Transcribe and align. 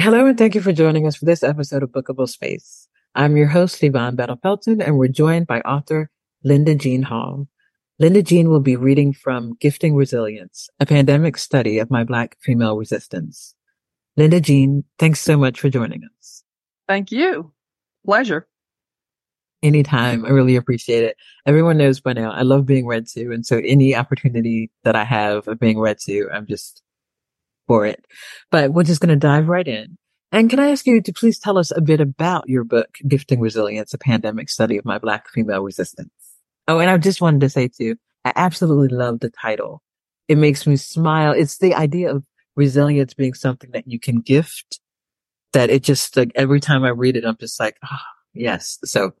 Hello, 0.00 0.24
and 0.24 0.38
thank 0.38 0.54
you 0.54 0.62
for 0.62 0.72
joining 0.72 1.06
us 1.06 1.16
for 1.16 1.26
this 1.26 1.42
episode 1.42 1.82
of 1.82 1.90
Bookable 1.90 2.26
Space. 2.26 2.88
I'm 3.14 3.36
your 3.36 3.48
host, 3.48 3.82
Yvonne 3.82 4.16
Battle 4.16 4.38
Felton, 4.42 4.80
and 4.80 4.96
we're 4.96 5.08
joined 5.08 5.46
by 5.46 5.60
author 5.60 6.08
Linda 6.42 6.74
Jean 6.74 7.02
Hall. 7.02 7.48
Linda 7.98 8.22
Jean 8.22 8.48
will 8.48 8.60
be 8.60 8.76
reading 8.76 9.12
from 9.12 9.58
Gifting 9.60 9.94
Resilience, 9.94 10.70
a 10.80 10.86
pandemic 10.86 11.36
study 11.36 11.78
of 11.78 11.90
my 11.90 12.02
Black 12.02 12.38
female 12.40 12.78
resistance. 12.78 13.54
Linda 14.16 14.40
Jean, 14.40 14.84
thanks 14.98 15.20
so 15.20 15.36
much 15.36 15.60
for 15.60 15.68
joining 15.68 16.00
us. 16.18 16.44
Thank 16.88 17.12
you. 17.12 17.52
Pleasure. 18.06 18.48
Anytime. 19.62 20.24
I 20.24 20.30
really 20.30 20.56
appreciate 20.56 21.04
it. 21.04 21.18
Everyone 21.44 21.76
knows 21.76 22.00
by 22.00 22.14
now 22.14 22.30
I 22.30 22.40
love 22.40 22.64
being 22.64 22.86
read 22.86 23.06
to. 23.08 23.32
And 23.32 23.44
so 23.44 23.60
any 23.66 23.94
opportunity 23.94 24.70
that 24.82 24.96
I 24.96 25.04
have 25.04 25.46
of 25.46 25.60
being 25.60 25.78
read 25.78 25.98
to, 26.06 26.30
I'm 26.32 26.46
just 26.46 26.82
for 27.70 27.86
it. 27.86 28.04
But 28.50 28.72
we're 28.72 28.82
just 28.82 29.00
going 29.00 29.10
to 29.10 29.16
dive 29.16 29.46
right 29.46 29.68
in. 29.68 29.96
And 30.32 30.50
can 30.50 30.58
I 30.58 30.70
ask 30.70 30.88
you 30.88 31.00
to 31.00 31.12
please 31.12 31.38
tell 31.38 31.56
us 31.56 31.70
a 31.70 31.80
bit 31.80 32.00
about 32.00 32.48
your 32.48 32.64
book, 32.64 32.98
Gifting 33.06 33.38
Resilience, 33.38 33.94
a 33.94 33.98
pandemic 33.98 34.50
study 34.50 34.76
of 34.76 34.84
my 34.84 34.98
Black 34.98 35.28
female 35.28 35.62
resistance? 35.62 36.10
Oh, 36.66 36.80
and 36.80 36.90
I 36.90 36.98
just 36.98 37.20
wanted 37.20 37.42
to 37.42 37.48
say 37.48 37.68
too, 37.68 37.94
I 38.24 38.32
absolutely 38.34 38.88
love 38.88 39.20
the 39.20 39.30
title. 39.30 39.82
It 40.26 40.36
makes 40.36 40.66
me 40.66 40.74
smile. 40.74 41.30
It's 41.30 41.58
the 41.58 41.76
idea 41.76 42.12
of 42.12 42.24
resilience 42.56 43.14
being 43.14 43.34
something 43.34 43.70
that 43.70 43.86
you 43.86 44.00
can 44.00 44.20
gift 44.20 44.80
that 45.52 45.70
it 45.70 45.84
just 45.84 46.16
like 46.16 46.32
every 46.34 46.58
time 46.58 46.82
I 46.82 46.88
read 46.88 47.16
it, 47.16 47.24
I'm 47.24 47.36
just 47.36 47.60
like, 47.60 47.76
oh, 47.88 47.98
yes. 48.34 48.80
So 48.84 49.12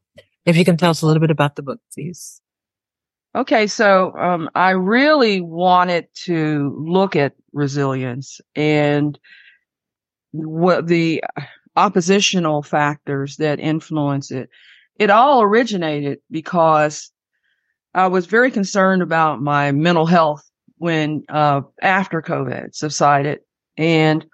if 0.44 0.56
you 0.56 0.64
can 0.64 0.76
tell 0.76 0.90
us 0.90 1.02
a 1.02 1.06
little 1.06 1.20
bit 1.20 1.30
about 1.30 1.54
the 1.54 1.62
book, 1.62 1.78
please. 1.94 2.40
Okay, 3.34 3.68
so 3.68 4.12
um, 4.16 4.50
I 4.56 4.70
really 4.70 5.40
wanted 5.40 6.08
to 6.24 6.74
look 6.84 7.14
at 7.14 7.34
resilience 7.52 8.40
and 8.56 9.16
what 10.32 10.88
the 10.88 11.22
oppositional 11.76 12.62
factors 12.62 13.36
that 13.36 13.60
influence 13.60 14.32
it. 14.32 14.48
It 14.96 15.10
all 15.10 15.42
originated 15.42 16.18
because 16.30 17.12
I 17.94 18.08
was 18.08 18.26
very 18.26 18.50
concerned 18.50 19.00
about 19.00 19.40
my 19.40 19.70
mental 19.70 20.06
health 20.06 20.42
when 20.78 21.24
uh, 21.28 21.60
after 21.80 22.22
COVID 22.22 22.74
subsided, 22.74 23.40
and 23.76 24.26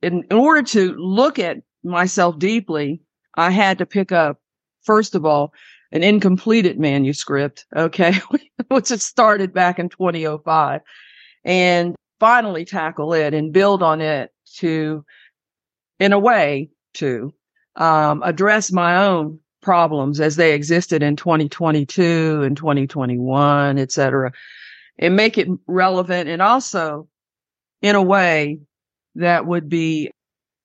in, 0.00 0.24
in 0.30 0.36
order 0.36 0.62
to 0.62 0.94
look 0.96 1.38
at 1.38 1.58
myself 1.82 2.38
deeply, 2.38 3.02
I 3.36 3.50
had 3.50 3.78
to 3.78 3.86
pick 3.86 4.12
up 4.12 4.38
first 4.82 5.14
of 5.14 5.24
all 5.24 5.52
an 5.92 6.02
incompleted 6.02 6.78
manuscript, 6.78 7.66
okay, 7.74 8.14
which 8.68 8.90
had 8.90 9.00
started 9.00 9.52
back 9.52 9.78
in 9.78 9.88
2005, 9.88 10.80
and 11.44 11.96
finally 12.20 12.64
tackle 12.64 13.12
it 13.14 13.34
and 13.34 13.52
build 13.52 13.82
on 13.82 14.00
it 14.00 14.32
to, 14.56 15.04
in 15.98 16.12
a 16.12 16.18
way, 16.18 16.70
to 16.94 17.32
um, 17.76 18.22
address 18.24 18.72
my 18.72 19.04
own 19.06 19.38
problems 19.62 20.20
as 20.20 20.36
they 20.36 20.54
existed 20.54 21.02
in 21.02 21.16
2022 21.16 22.42
and 22.42 22.56
2021, 22.56 23.78
et 23.78 23.92
cetera, 23.92 24.32
and 24.98 25.16
make 25.16 25.38
it 25.38 25.48
relevant 25.66 26.28
and 26.28 26.42
also 26.42 27.08
in 27.82 27.94
a 27.94 28.02
way 28.02 28.58
that 29.14 29.46
would 29.46 29.68
be 29.68 30.10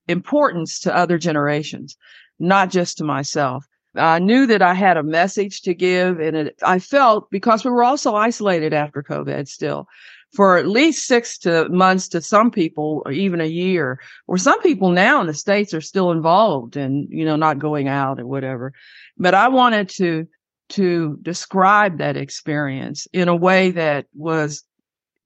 importance 0.08 0.80
to 0.82 0.96
other 0.96 1.18
generations, 1.18 1.98
not 2.40 2.70
just 2.70 2.98
to 2.98 3.04
myself. 3.04 3.66
I 3.96 4.20
knew 4.20 4.46
that 4.48 4.62
I 4.62 4.74
had 4.74 4.98
a 4.98 5.04
message 5.04 5.62
to 5.64 5.74
give 5.74 6.20
and 6.20 6.36
it, 6.36 6.56
I 6.64 6.80
felt 6.80 7.30
because 7.30 7.64
we 7.64 7.72
were 7.72 7.84
also 7.84 8.16
isolated 8.16 8.74
after 8.74 9.04
COVID 9.04 9.48
still 9.48 9.88
for 10.34 10.58
at 10.58 10.68
least 10.68 11.06
six 11.06 11.38
to 11.40 11.70
months 11.70 12.08
to 12.10 12.22
some 12.22 12.50
people 12.50 13.04
or 13.06 13.12
even 13.12 13.40
a 13.40 13.46
year 13.46 14.00
or 14.28 14.38
some 14.38 14.60
people 14.62 14.90
now 14.90 15.22
in 15.22 15.28
the 15.28 15.34
states 15.34 15.74
are 15.74 15.82
still 15.82 16.12
involved 16.12 16.76
and 16.76 17.08
you 17.10 17.24
know 17.24 17.36
not 17.36 17.60
going 17.60 17.88
out 17.88 18.20
or 18.20 18.26
whatever 18.26 18.74
but 19.18 19.36
i 19.36 19.48
wanted 19.48 19.88
to 19.88 20.28
to 20.70 21.20
describe 21.22 22.00
that 22.00 22.18
experience 22.18 23.08
in 23.14 23.28
a 23.28 23.36
way 23.36 23.70
that 23.70 24.08
was 24.16 24.64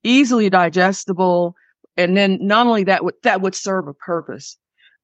easily 0.03 0.49
digestible 0.49 1.55
and 1.97 2.15
then 2.15 2.37
not 2.41 2.67
only 2.67 2.83
that 2.85 3.03
would, 3.03 3.15
that 3.23 3.41
would 3.41 3.55
serve 3.55 3.87
a 3.87 3.93
purpose. 3.93 4.57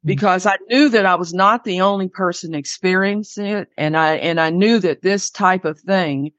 Because 0.05 0.45
I 0.45 0.57
knew 0.69 0.89
that 0.89 1.05
I 1.05 1.15
was 1.15 1.33
not 1.33 1.63
the 1.63 1.81
only 1.81 2.09
person 2.09 2.53
experiencing 2.53 3.45
it. 3.45 3.69
And 3.77 3.95
I, 3.95 4.15
and 4.15 4.39
I 4.39 4.49
knew 4.49 4.79
that 4.79 5.01
this 5.01 5.29
type 5.29 5.65
of 5.65 5.79
thing 5.79 6.31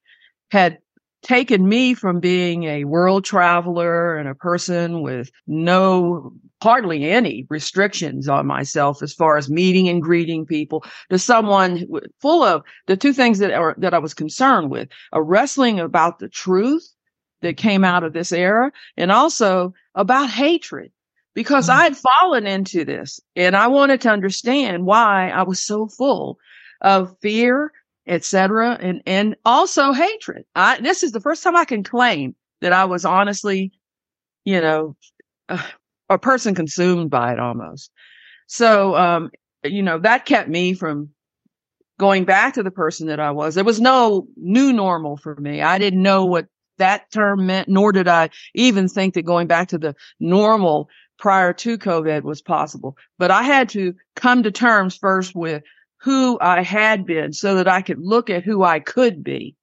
had 0.50 0.78
taken 1.22 1.66
me 1.66 1.94
from 1.94 2.20
being 2.20 2.64
a 2.64 2.84
world 2.84 3.24
traveler 3.24 4.16
and 4.16 4.28
a 4.28 4.34
person 4.34 5.00
with 5.00 5.30
no, 5.46 6.32
hardly 6.62 7.10
any 7.10 7.46
restrictions 7.48 8.28
on 8.28 8.46
myself 8.46 9.02
as 9.02 9.14
far 9.14 9.36
as 9.36 9.50
meeting 9.50 9.88
and 9.88 10.02
greeting 10.02 10.44
people 10.44 10.84
to 11.10 11.18
someone 11.18 11.86
full 12.20 12.42
of 12.42 12.62
the 12.86 12.96
two 12.96 13.12
things 13.12 13.38
that 13.38 13.52
are, 13.52 13.74
that 13.78 13.94
I 13.94 13.98
was 13.98 14.14
concerned 14.14 14.70
with, 14.70 14.88
a 15.12 15.22
wrestling 15.22 15.80
about 15.80 16.18
the 16.18 16.28
truth 16.28 16.86
that 17.40 17.56
came 17.56 17.84
out 17.84 18.04
of 18.04 18.12
this 18.12 18.32
era 18.32 18.70
and 18.96 19.10
also 19.10 19.72
about 19.94 20.28
hatred 20.30 20.92
because 21.34 21.68
mm-hmm. 21.68 21.80
I 21.80 21.84
had 21.84 21.96
fallen 21.96 22.46
into 22.46 22.84
this 22.84 23.20
and 23.36 23.56
I 23.56 23.66
wanted 23.68 24.00
to 24.02 24.10
understand 24.10 24.86
why 24.86 25.30
I 25.30 25.42
was 25.42 25.60
so 25.60 25.88
full 25.88 26.38
of 26.80 27.16
fear, 27.20 27.72
etc., 28.06 28.78
and 28.80 29.02
and 29.06 29.36
also 29.44 29.92
hatred. 29.92 30.44
I 30.54 30.80
this 30.80 31.02
is 31.02 31.12
the 31.12 31.20
first 31.20 31.42
time 31.42 31.56
I 31.56 31.64
can 31.64 31.82
claim 31.82 32.34
that 32.60 32.72
I 32.72 32.84
was 32.84 33.04
honestly, 33.04 33.72
you 34.44 34.60
know, 34.60 34.96
a, 35.48 35.60
a 36.10 36.18
person 36.18 36.54
consumed 36.54 37.10
by 37.10 37.32
it 37.32 37.40
almost. 37.40 37.90
So, 38.46 38.94
um, 38.94 39.30
you 39.62 39.82
know, 39.82 39.98
that 40.00 40.26
kept 40.26 40.48
me 40.50 40.74
from 40.74 41.10
going 41.98 42.24
back 42.24 42.54
to 42.54 42.62
the 42.62 42.70
person 42.70 43.06
that 43.06 43.20
I 43.20 43.30
was. 43.30 43.54
There 43.54 43.64
was 43.64 43.80
no 43.80 44.26
new 44.36 44.72
normal 44.72 45.16
for 45.16 45.34
me. 45.36 45.62
I 45.62 45.78
didn't 45.78 46.02
know 46.02 46.24
what 46.24 46.46
that 46.78 47.10
term 47.12 47.46
meant, 47.46 47.68
nor 47.68 47.92
did 47.92 48.08
I 48.08 48.30
even 48.54 48.88
think 48.88 49.14
that 49.14 49.22
going 49.22 49.46
back 49.46 49.68
to 49.68 49.78
the 49.78 49.94
normal 50.18 50.88
prior 51.18 51.52
to 51.52 51.78
COVID 51.78 52.22
was 52.22 52.42
possible. 52.42 52.96
But 53.18 53.30
I 53.30 53.42
had 53.42 53.68
to 53.70 53.94
come 54.16 54.42
to 54.42 54.50
terms 54.50 54.96
first 54.96 55.34
with 55.34 55.62
who 56.00 56.38
I 56.40 56.62
had 56.62 57.06
been 57.06 57.32
so 57.32 57.56
that 57.56 57.68
I 57.68 57.82
could 57.82 57.98
look 57.98 58.30
at 58.30 58.44
who 58.44 58.62
I 58.62 58.80
could 58.80 59.24
be. 59.24 59.56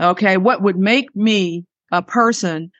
Okay. 0.00 0.36
What 0.36 0.62
would 0.62 0.76
make 0.76 1.14
me 1.14 1.64
a 1.92 2.02
person 2.02 2.70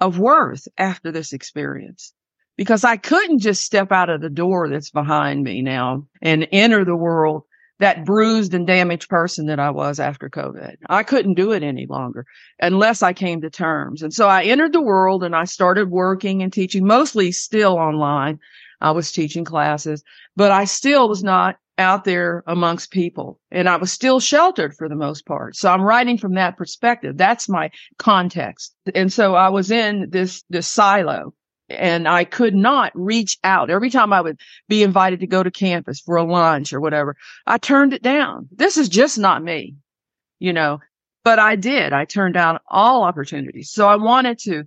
of 0.00 0.18
worth 0.18 0.66
after 0.78 1.12
this 1.12 1.32
experience? 1.32 2.12
Because 2.56 2.84
I 2.84 2.96
couldn't 2.96 3.40
just 3.40 3.64
step 3.64 3.92
out 3.92 4.08
of 4.08 4.22
the 4.22 4.30
door 4.30 4.68
that's 4.68 4.90
behind 4.90 5.42
me 5.42 5.60
now 5.60 6.06
and 6.22 6.48
enter 6.52 6.84
the 6.84 6.96
world 6.96 7.42
that 7.78 8.04
bruised 8.04 8.54
and 8.54 8.66
damaged 8.66 9.08
person 9.08 9.46
that 9.46 9.60
I 9.60 9.70
was 9.70 10.00
after 10.00 10.30
COVID. 10.30 10.76
I 10.88 11.02
couldn't 11.02 11.34
do 11.34 11.52
it 11.52 11.62
any 11.62 11.86
longer 11.86 12.26
unless 12.60 13.02
I 13.02 13.12
came 13.12 13.40
to 13.42 13.50
terms. 13.50 14.02
And 14.02 14.12
so 14.12 14.28
I 14.28 14.44
entered 14.44 14.72
the 14.72 14.80
world 14.80 15.22
and 15.22 15.36
I 15.36 15.44
started 15.44 15.90
working 15.90 16.42
and 16.42 16.52
teaching 16.52 16.86
mostly 16.86 17.32
still 17.32 17.74
online. 17.74 18.38
I 18.80 18.90
was 18.90 19.12
teaching 19.12 19.44
classes, 19.44 20.02
but 20.36 20.52
I 20.52 20.64
still 20.64 21.08
was 21.08 21.22
not 21.22 21.56
out 21.78 22.04
there 22.04 22.42
amongst 22.46 22.90
people 22.90 23.38
and 23.50 23.68
I 23.68 23.76
was 23.76 23.92
still 23.92 24.18
sheltered 24.20 24.74
for 24.74 24.88
the 24.88 24.96
most 24.96 25.26
part. 25.26 25.56
So 25.56 25.70
I'm 25.70 25.82
writing 25.82 26.16
from 26.16 26.34
that 26.34 26.56
perspective. 26.56 27.18
That's 27.18 27.48
my 27.48 27.70
context. 27.98 28.74
And 28.94 29.12
so 29.12 29.34
I 29.34 29.50
was 29.50 29.70
in 29.70 30.08
this, 30.10 30.42
this 30.48 30.66
silo 30.66 31.34
and 31.68 32.06
I 32.06 32.24
could 32.24 32.54
not 32.54 32.92
reach 32.94 33.38
out. 33.42 33.70
Every 33.70 33.90
time 33.90 34.12
I 34.12 34.20
would 34.20 34.38
be 34.68 34.82
invited 34.82 35.20
to 35.20 35.26
go 35.26 35.42
to 35.42 35.50
campus 35.50 36.00
for 36.00 36.16
a 36.16 36.24
lunch 36.24 36.72
or 36.72 36.80
whatever, 36.80 37.16
I 37.46 37.58
turned 37.58 37.92
it 37.92 38.02
down. 38.02 38.48
This 38.52 38.76
is 38.76 38.88
just 38.88 39.18
not 39.18 39.42
me, 39.42 39.76
you 40.38 40.52
know, 40.52 40.80
but 41.24 41.38
I 41.38 41.56
did. 41.56 41.92
I 41.92 42.04
turned 42.04 42.34
down 42.34 42.58
all 42.68 43.02
opportunities. 43.02 43.70
So 43.70 43.88
I 43.88 43.96
wanted 43.96 44.38
to 44.40 44.64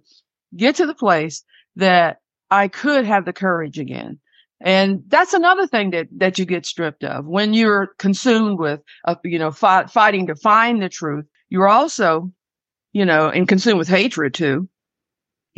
get 0.56 0.76
to 0.76 0.86
the 0.86 0.96
place 0.96 1.44
that 1.78 2.18
I 2.52 2.68
could 2.68 3.06
have 3.06 3.26
the 3.26 3.34
courage 3.34 3.80
again. 3.80 4.20
And 4.62 5.04
that's 5.08 5.34
another 5.34 5.68
thing 5.68 5.92
that, 5.92 6.08
that 6.18 6.38
you 6.38 6.46
get 6.46 6.66
stripped 6.66 7.06
of 7.06 7.26
when 7.26 7.54
you're 7.54 7.94
consumed 7.98 8.60
with, 8.60 8.82
uh, 9.06 9.16
you 9.24 9.40
know, 9.40 9.52
fighting 9.52 10.28
to 10.28 10.36
find 10.36 10.82
the 10.82 10.90
truth. 10.90 11.26
You're 11.48 11.70
also, 11.70 12.34
you 12.92 13.06
know, 13.06 13.30
and 13.30 13.48
consumed 13.48 13.78
with 13.78 13.88
hatred 13.88 14.34
too 14.34 14.68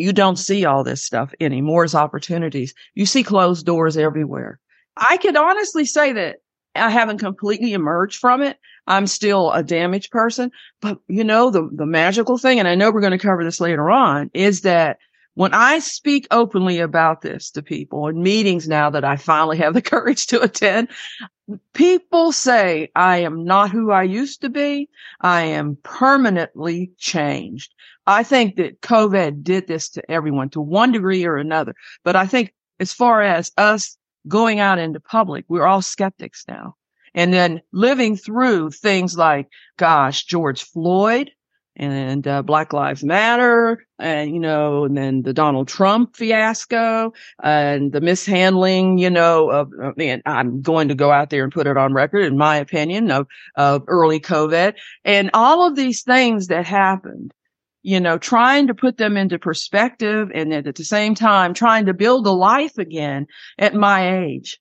you 0.02 0.14
don't 0.14 0.38
see 0.38 0.66
all 0.66 0.84
this 0.84 1.04
stuff 1.04 1.34
anymore 1.40 1.84
as 1.84 1.96
opportunities. 1.96 2.74
You 2.96 3.06
see 3.06 3.24
closed 3.24 3.66
doors 3.66 3.98
everywhere. 3.98 4.60
I 4.98 5.18
could 5.18 5.36
honestly 5.36 5.86
say 5.86 6.12
that 6.14 6.38
I 6.76 6.90
haven't 6.90 7.20
completely 7.20 7.74
emerged 7.74 8.20
from 8.20 8.42
it. 8.42 8.58
I'm 8.88 9.08
still 9.08 9.52
a 9.52 9.64
damaged 9.64 10.12
person, 10.12 10.52
but 10.82 11.00
you 11.08 11.24
know, 11.24 11.50
the, 11.50 11.70
the 11.72 11.86
magical 11.86 12.38
thing, 12.38 12.60
and 12.60 12.68
I 12.68 12.76
know 12.76 12.92
we're 12.92 13.02
going 13.02 13.12
to 13.12 13.18
cover 13.18 13.44
this 13.44 13.62
later 13.62 13.92
on, 13.92 14.32
is 14.34 14.62
that 14.62 14.98
when 15.36 15.54
I 15.54 15.80
speak 15.80 16.28
openly 16.32 16.80
about 16.80 17.22
this 17.22 17.52
to 17.52 17.62
people 17.62 18.08
in 18.08 18.22
meetings 18.22 18.68
now 18.68 18.90
that 18.90 19.06
I 19.06 19.16
finally 19.16 19.58
have 19.58 19.74
the 19.74 19.82
courage 19.94 20.28
to 20.28 20.42
attend, 20.42 20.90
people 21.74 22.32
say 22.32 22.90
I 22.96 23.18
am 23.18 23.46
not 23.46 23.72
who 23.72 23.92
I 23.92 24.04
used 24.04 24.42
to 24.42 24.50
be. 24.50 24.90
I 25.22 25.44
am 25.44 25.78
permanently 25.84 26.92
changed. 26.98 27.74
I 28.12 28.24
think 28.24 28.58
that 28.58 28.82
COVID 28.82 29.44
did 29.44 29.68
this 29.68 29.90
to 29.90 30.12
everyone 30.12 30.50
to 30.50 30.62
one 30.62 30.92
degree 30.92 31.26
or 31.26 31.38
another. 31.38 31.74
But 32.04 32.16
I 32.16 32.28
think 32.28 32.54
as 32.80 32.94
far 32.94 33.22
as 33.22 33.52
us 33.58 33.98
going 34.28 34.60
out 34.60 34.80
into 34.80 35.00
public, 35.00 35.46
we're 35.48 35.66
all 35.66 35.82
skeptics 35.82 36.44
now. 36.48 36.76
And 37.14 37.34
then 37.34 37.62
living 37.72 38.16
through 38.16 38.72
things 38.72 39.18
like, 39.18 39.48
gosh, 39.78 40.26
George 40.26 40.64
Floyd 40.64 41.32
and 41.78 42.28
uh, 42.28 42.42
Black 42.42 42.74
Lives 42.74 43.04
Matter, 43.04 43.86
and 43.98 44.34
you 44.34 44.40
know, 44.40 44.84
and 44.84 44.98
then 44.98 45.22
the 45.22 45.34
Donald 45.34 45.70
Trump 45.70 46.16
fiasco 46.18 47.14
and 47.42 47.94
the 47.94 48.02
mishandling, 48.02 48.98
you 48.98 49.10
know, 49.10 49.50
of, 49.50 49.72
I 49.82 49.92
mean, 49.96 50.22
I'm 50.26 50.62
going 50.62 50.90
to 50.90 50.96
go 50.96 51.12
out 51.12 51.30
there 51.30 51.44
and 51.44 51.52
put 51.52 51.68
it 51.68 51.78
on 51.78 51.94
record, 51.94 52.26
in 52.26 52.38
my 52.38 52.58
opinion, 52.58 53.10
of, 53.10 53.26
of 53.56 53.84
early 53.88 54.20
COVID 54.20 54.74
and 55.06 55.30
all 55.34 55.66
of 55.66 55.78
these 55.78 56.04
things 56.04 56.48
that 56.48 56.66
happened 56.66 57.34
you 57.84 58.00
know, 58.00 58.18
trying 58.18 58.68
to 58.68 58.74
put 58.74 58.98
them 58.98 59.18
into 59.18 59.40
perspective 59.40 60.30
and 60.34 60.54
at 60.54 60.76
the 60.76 60.84
same 60.84 61.16
time 61.16 61.54
trying 61.54 61.86
to 61.86 61.94
build 61.94 62.28
a 62.28 62.32
life 62.32 62.78
again 62.78 63.26
at 63.58 63.74
my 63.74 64.24
age. 64.26 64.60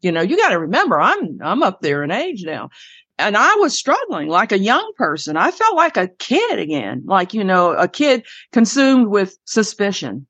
You 0.00 0.12
know, 0.12 0.20
you 0.20 0.36
got 0.36 0.50
to 0.50 0.58
remember 0.58 1.00
I'm, 1.00 1.38
I'm 1.42 1.62
up 1.62 1.80
there 1.80 2.02
in 2.02 2.10
age 2.10 2.42
now 2.44 2.70
and 3.18 3.36
I 3.36 3.54
was 3.56 3.76
struggling 3.76 4.28
like 4.28 4.52
a 4.52 4.58
young 4.58 4.92
person. 4.96 5.36
I 5.36 5.50
felt 5.50 5.76
like 5.76 5.96
a 5.96 6.08
kid 6.08 6.58
again, 6.58 7.02
like, 7.06 7.32
you 7.32 7.44
know, 7.44 7.72
a 7.72 7.88
kid 7.88 8.26
consumed 8.52 9.08
with 9.08 9.38
suspicion, 9.44 10.26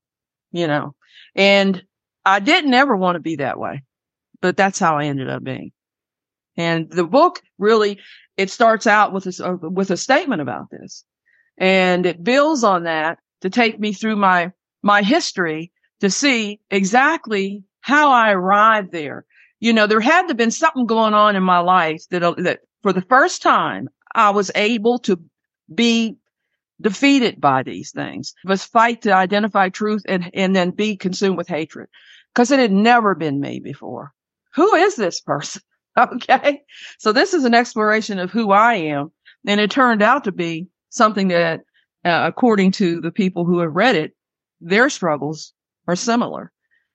you 0.52 0.66
know, 0.66 0.94
and 1.34 1.82
I 2.24 2.38
didn't 2.38 2.74
ever 2.74 2.96
want 2.96 3.16
to 3.16 3.20
be 3.20 3.36
that 3.36 3.58
way, 3.58 3.82
but 4.40 4.56
that's 4.56 4.78
how 4.78 4.98
I 4.98 5.06
ended 5.06 5.28
up 5.28 5.42
being. 5.42 5.72
And 6.56 6.88
the 6.90 7.04
book 7.04 7.40
really, 7.58 7.98
it 8.36 8.50
starts 8.50 8.86
out 8.86 9.12
with 9.12 9.26
a, 9.26 9.56
with 9.56 9.90
a 9.90 9.96
statement 9.96 10.42
about 10.42 10.70
this 10.70 11.04
and 11.62 12.06
it 12.06 12.24
builds 12.24 12.64
on 12.64 12.82
that 12.82 13.20
to 13.40 13.48
take 13.48 13.78
me 13.78 13.92
through 13.92 14.16
my, 14.16 14.50
my 14.82 15.00
history 15.00 15.70
to 16.00 16.10
see 16.10 16.60
exactly 16.72 17.62
how 17.80 18.10
I 18.10 18.32
arrived 18.32 18.90
there. 18.90 19.24
You 19.60 19.72
know, 19.72 19.86
there 19.86 20.00
had 20.00 20.22
to 20.22 20.28
have 20.28 20.36
been 20.36 20.50
something 20.50 20.86
going 20.86 21.14
on 21.14 21.36
in 21.36 21.44
my 21.44 21.60
life 21.60 22.02
that, 22.10 22.22
that 22.38 22.60
for 22.82 22.92
the 22.92 23.02
first 23.02 23.42
time 23.42 23.88
I 24.12 24.30
was 24.30 24.50
able 24.56 24.98
to 25.00 25.20
be 25.72 26.16
defeated 26.80 27.40
by 27.40 27.62
these 27.62 27.92
things, 27.92 28.34
was 28.44 28.64
fight 28.64 29.02
to 29.02 29.12
identify 29.12 29.68
truth 29.68 30.02
and, 30.08 30.32
and 30.34 30.56
then 30.56 30.72
be 30.72 30.96
consumed 30.96 31.36
with 31.36 31.46
hatred 31.46 31.88
because 32.34 32.50
it 32.50 32.58
had 32.58 32.72
never 32.72 33.14
been 33.14 33.40
me 33.40 33.60
before. 33.60 34.12
Who 34.56 34.74
is 34.74 34.96
this 34.96 35.20
person? 35.20 35.62
Okay. 35.98 36.62
So 36.98 37.12
this 37.12 37.34
is 37.34 37.44
an 37.44 37.52
exploration 37.52 38.18
of 38.18 38.30
who 38.30 38.50
I 38.50 38.76
am. 38.76 39.12
And 39.46 39.60
it 39.60 39.70
turned 39.70 40.00
out 40.00 40.24
to 40.24 40.32
be 40.32 40.68
something 40.92 41.28
that, 41.28 41.60
uh, 42.04 42.24
according 42.26 42.70
to 42.72 43.00
the 43.00 43.10
people 43.10 43.44
who 43.44 43.58
have 43.58 43.74
read 43.74 43.96
it, 43.96 44.12
their 44.60 44.88
struggles 44.88 45.52
are 45.88 45.96
similar. 45.96 46.52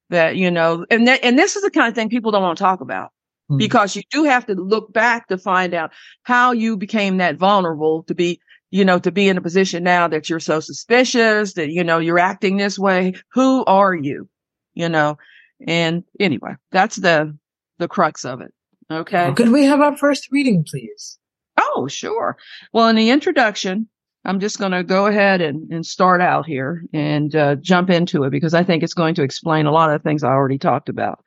That, 0.09 0.37
you 0.37 0.49
know, 0.49 0.85
and 0.89 1.05
th- 1.05 1.19
and 1.21 1.37
this 1.37 1.57
is 1.57 1.63
the 1.63 1.69
kind 1.69 1.89
of 1.89 1.95
thing 1.95 2.07
people 2.07 2.31
don't 2.31 2.41
want 2.41 2.57
to 2.57 2.63
talk 2.63 2.79
about 2.79 3.07
mm-hmm. 3.51 3.57
because 3.57 3.93
you 3.93 4.03
do 4.09 4.23
have 4.23 4.45
to 4.45 4.53
look 4.53 4.93
back 4.93 5.27
to 5.27 5.37
find 5.37 5.73
out 5.73 5.91
how 6.23 6.53
you 6.53 6.77
became 6.77 7.17
that 7.17 7.35
vulnerable 7.35 8.03
to 8.03 8.15
be, 8.15 8.39
you 8.71 8.85
know, 8.85 8.99
to 8.99 9.11
be 9.11 9.27
in 9.27 9.37
a 9.37 9.41
position 9.41 9.83
now 9.83 10.07
that 10.07 10.29
you're 10.29 10.39
so 10.39 10.61
suspicious 10.61 11.55
that, 11.55 11.71
you 11.71 11.83
know, 11.83 11.97
you're 11.97 12.19
acting 12.19 12.55
this 12.55 12.79
way. 12.79 13.15
Who 13.33 13.65
are 13.65 13.93
you? 13.93 14.29
You 14.75 14.87
know, 14.87 15.17
and 15.65 16.05
anyway, 16.21 16.53
that's 16.71 16.95
the, 16.95 17.37
the 17.77 17.89
crux 17.89 18.23
of 18.23 18.39
it. 18.39 18.53
Okay. 18.89 19.33
could 19.33 19.49
we 19.49 19.65
have 19.65 19.81
our 19.81 19.97
first 19.97 20.31
reading, 20.31 20.63
please? 20.63 21.19
Oh, 21.57 21.87
sure. 21.87 22.37
Well, 22.73 22.87
in 22.89 22.95
the 22.95 23.09
introduction, 23.09 23.87
I'm 24.25 24.39
just 24.39 24.59
going 24.59 24.73
to 24.73 24.83
go 24.83 25.07
ahead 25.07 25.41
and, 25.41 25.71
and 25.71 25.85
start 25.85 26.21
out 26.21 26.45
here 26.45 26.83
and 26.93 27.35
uh, 27.35 27.55
jump 27.55 27.89
into 27.89 28.23
it 28.23 28.31
because 28.31 28.53
I 28.53 28.63
think 28.63 28.83
it's 28.83 28.93
going 28.93 29.15
to 29.15 29.23
explain 29.23 29.65
a 29.65 29.71
lot 29.71 29.91
of 29.91 30.03
things 30.03 30.23
I 30.23 30.29
already 30.29 30.57
talked 30.57 30.89
about. 30.89 31.23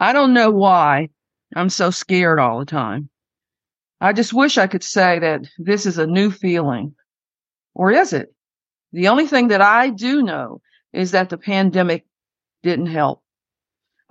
I 0.00 0.12
don't 0.12 0.34
know 0.34 0.50
why 0.50 1.10
I'm 1.54 1.70
so 1.70 1.90
scared 1.90 2.38
all 2.38 2.58
the 2.58 2.64
time. 2.64 3.08
I 4.00 4.12
just 4.12 4.34
wish 4.34 4.58
I 4.58 4.66
could 4.66 4.84
say 4.84 5.18
that 5.20 5.46
this 5.58 5.86
is 5.86 5.98
a 5.98 6.06
new 6.06 6.30
feeling. 6.30 6.94
Or 7.74 7.92
is 7.92 8.12
it? 8.12 8.34
The 8.92 9.08
only 9.08 9.26
thing 9.26 9.48
that 9.48 9.62
I 9.62 9.90
do 9.90 10.22
know 10.22 10.60
is 10.92 11.12
that 11.12 11.28
the 11.30 11.38
pandemic 11.38 12.04
didn't 12.62 12.86
help. 12.86 13.22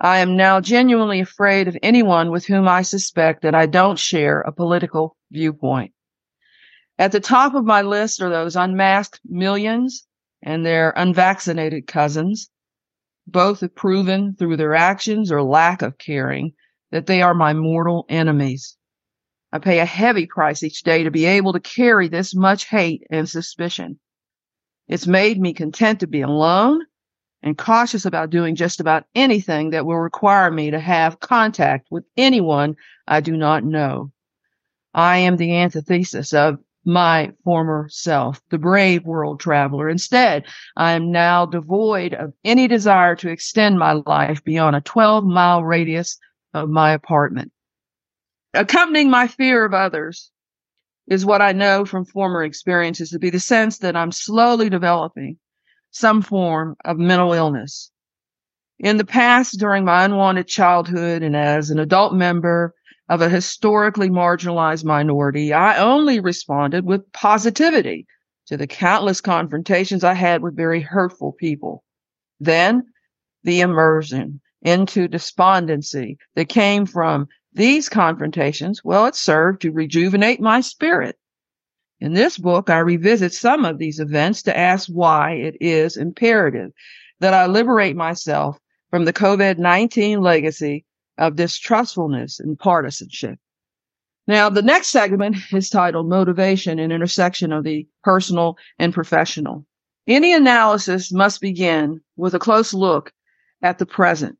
I 0.00 0.18
am 0.18 0.36
now 0.36 0.60
genuinely 0.60 1.20
afraid 1.20 1.68
of 1.68 1.76
anyone 1.82 2.30
with 2.30 2.46
whom 2.46 2.68
I 2.68 2.82
suspect 2.82 3.42
that 3.42 3.54
I 3.54 3.66
don't 3.66 3.98
share 3.98 4.40
a 4.40 4.52
political 4.52 5.15
viewpoint. 5.30 5.92
At 6.98 7.12
the 7.12 7.20
top 7.20 7.54
of 7.54 7.64
my 7.64 7.82
list 7.82 8.22
are 8.22 8.30
those 8.30 8.56
unmasked 8.56 9.20
millions 9.24 10.06
and 10.42 10.64
their 10.64 10.92
unvaccinated 10.96 11.86
cousins. 11.86 12.50
Both 13.26 13.60
have 13.60 13.74
proven 13.74 14.34
through 14.34 14.56
their 14.56 14.74
actions 14.74 15.30
or 15.32 15.42
lack 15.42 15.82
of 15.82 15.98
caring 15.98 16.52
that 16.92 17.06
they 17.06 17.20
are 17.20 17.34
my 17.34 17.52
mortal 17.52 18.06
enemies. 18.08 18.76
I 19.52 19.58
pay 19.58 19.80
a 19.80 19.84
heavy 19.84 20.26
price 20.26 20.62
each 20.62 20.82
day 20.82 21.02
to 21.02 21.10
be 21.10 21.24
able 21.24 21.52
to 21.52 21.60
carry 21.60 22.08
this 22.08 22.34
much 22.34 22.68
hate 22.68 23.02
and 23.10 23.28
suspicion. 23.28 23.98
It's 24.88 25.06
made 25.06 25.40
me 25.40 25.52
content 25.52 26.00
to 26.00 26.06
be 26.06 26.20
alone 26.20 26.82
and 27.42 27.58
cautious 27.58 28.04
about 28.04 28.30
doing 28.30 28.54
just 28.54 28.80
about 28.80 29.04
anything 29.14 29.70
that 29.70 29.86
will 29.86 29.98
require 29.98 30.50
me 30.50 30.70
to 30.70 30.80
have 30.80 31.20
contact 31.20 31.88
with 31.90 32.04
anyone 32.16 32.76
I 33.06 33.20
do 33.20 33.36
not 33.36 33.64
know. 33.64 34.12
I 34.96 35.18
am 35.18 35.36
the 35.36 35.54
antithesis 35.54 36.32
of 36.32 36.58
my 36.86 37.32
former 37.44 37.86
self, 37.90 38.40
the 38.48 38.58
brave 38.58 39.04
world 39.04 39.40
traveler. 39.40 39.90
Instead, 39.90 40.46
I 40.74 40.92
am 40.92 41.12
now 41.12 41.44
devoid 41.44 42.14
of 42.14 42.32
any 42.44 42.66
desire 42.66 43.14
to 43.16 43.28
extend 43.28 43.78
my 43.78 44.00
life 44.06 44.42
beyond 44.42 44.74
a 44.74 44.80
12 44.80 45.24
mile 45.24 45.62
radius 45.62 46.18
of 46.54 46.70
my 46.70 46.92
apartment. 46.92 47.52
Accompanying 48.54 49.10
my 49.10 49.26
fear 49.26 49.66
of 49.66 49.74
others 49.74 50.30
is 51.08 51.26
what 51.26 51.42
I 51.42 51.52
know 51.52 51.84
from 51.84 52.06
former 52.06 52.42
experiences 52.42 53.10
to 53.10 53.18
be 53.18 53.28
the 53.28 53.38
sense 53.38 53.78
that 53.78 53.96
I'm 53.96 54.12
slowly 54.12 54.70
developing 54.70 55.36
some 55.90 56.22
form 56.22 56.74
of 56.86 56.96
mental 56.96 57.34
illness. 57.34 57.90
In 58.78 58.96
the 58.96 59.04
past, 59.04 59.58
during 59.58 59.84
my 59.84 60.06
unwanted 60.06 60.48
childhood 60.48 61.22
and 61.22 61.36
as 61.36 61.68
an 61.68 61.78
adult 61.78 62.14
member 62.14 62.74
of 63.08 63.20
a 63.20 63.28
historically 63.28 64.08
marginalized 64.08 64.84
minority, 64.84 65.52
I 65.52 65.78
only 65.78 66.20
responded 66.20 66.84
with 66.84 67.10
positivity 67.12 68.06
to 68.46 68.56
the 68.56 68.66
countless 68.66 69.20
confrontations 69.20 70.04
I 70.04 70.14
had 70.14 70.42
with 70.42 70.56
very 70.56 70.80
hurtful 70.80 71.32
people. 71.32 71.84
Then 72.40 72.84
the 73.44 73.60
immersion 73.60 74.40
into 74.62 75.08
despondency 75.08 76.18
that 76.34 76.48
came 76.48 76.86
from 76.86 77.28
these 77.52 77.88
confrontations, 77.88 78.84
well, 78.84 79.06
it 79.06 79.14
served 79.14 79.62
to 79.62 79.72
rejuvenate 79.72 80.40
my 80.40 80.60
spirit. 80.60 81.16
In 82.00 82.12
this 82.12 82.36
book, 82.36 82.68
I 82.68 82.78
revisit 82.78 83.32
some 83.32 83.64
of 83.64 83.78
these 83.78 84.00
events 84.00 84.42
to 84.42 84.56
ask 84.56 84.88
why 84.88 85.32
it 85.32 85.56
is 85.60 85.96
imperative 85.96 86.72
that 87.20 87.34
I 87.34 87.46
liberate 87.46 87.96
myself 87.96 88.58
from 88.90 89.04
the 89.04 89.12
COVID-19 89.12 90.20
legacy 90.20 90.84
of 91.18 91.36
distrustfulness 91.36 92.40
and 92.40 92.58
partisanship. 92.58 93.38
Now, 94.26 94.48
the 94.48 94.62
next 94.62 94.88
segment 94.88 95.36
is 95.52 95.70
titled 95.70 96.08
Motivation 96.08 96.78
and 96.78 96.92
Intersection 96.92 97.52
of 97.52 97.64
the 97.64 97.86
Personal 98.02 98.56
and 98.78 98.92
Professional. 98.92 99.64
Any 100.06 100.32
analysis 100.32 101.12
must 101.12 101.40
begin 101.40 102.00
with 102.16 102.34
a 102.34 102.38
close 102.38 102.74
look 102.74 103.12
at 103.62 103.78
the 103.78 103.86
present. 103.86 104.38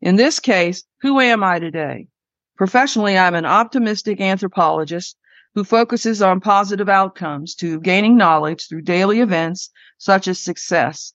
In 0.00 0.16
this 0.16 0.40
case, 0.40 0.84
who 1.00 1.20
am 1.20 1.44
I 1.44 1.58
today? 1.58 2.08
Professionally, 2.56 3.16
I'm 3.18 3.34
an 3.34 3.44
optimistic 3.44 4.20
anthropologist 4.20 5.16
who 5.54 5.64
focuses 5.64 6.22
on 6.22 6.40
positive 6.40 6.88
outcomes 6.88 7.54
to 7.56 7.80
gaining 7.80 8.16
knowledge 8.16 8.68
through 8.68 8.82
daily 8.82 9.20
events 9.20 9.70
such 9.98 10.26
as 10.26 10.38
success. 10.40 11.12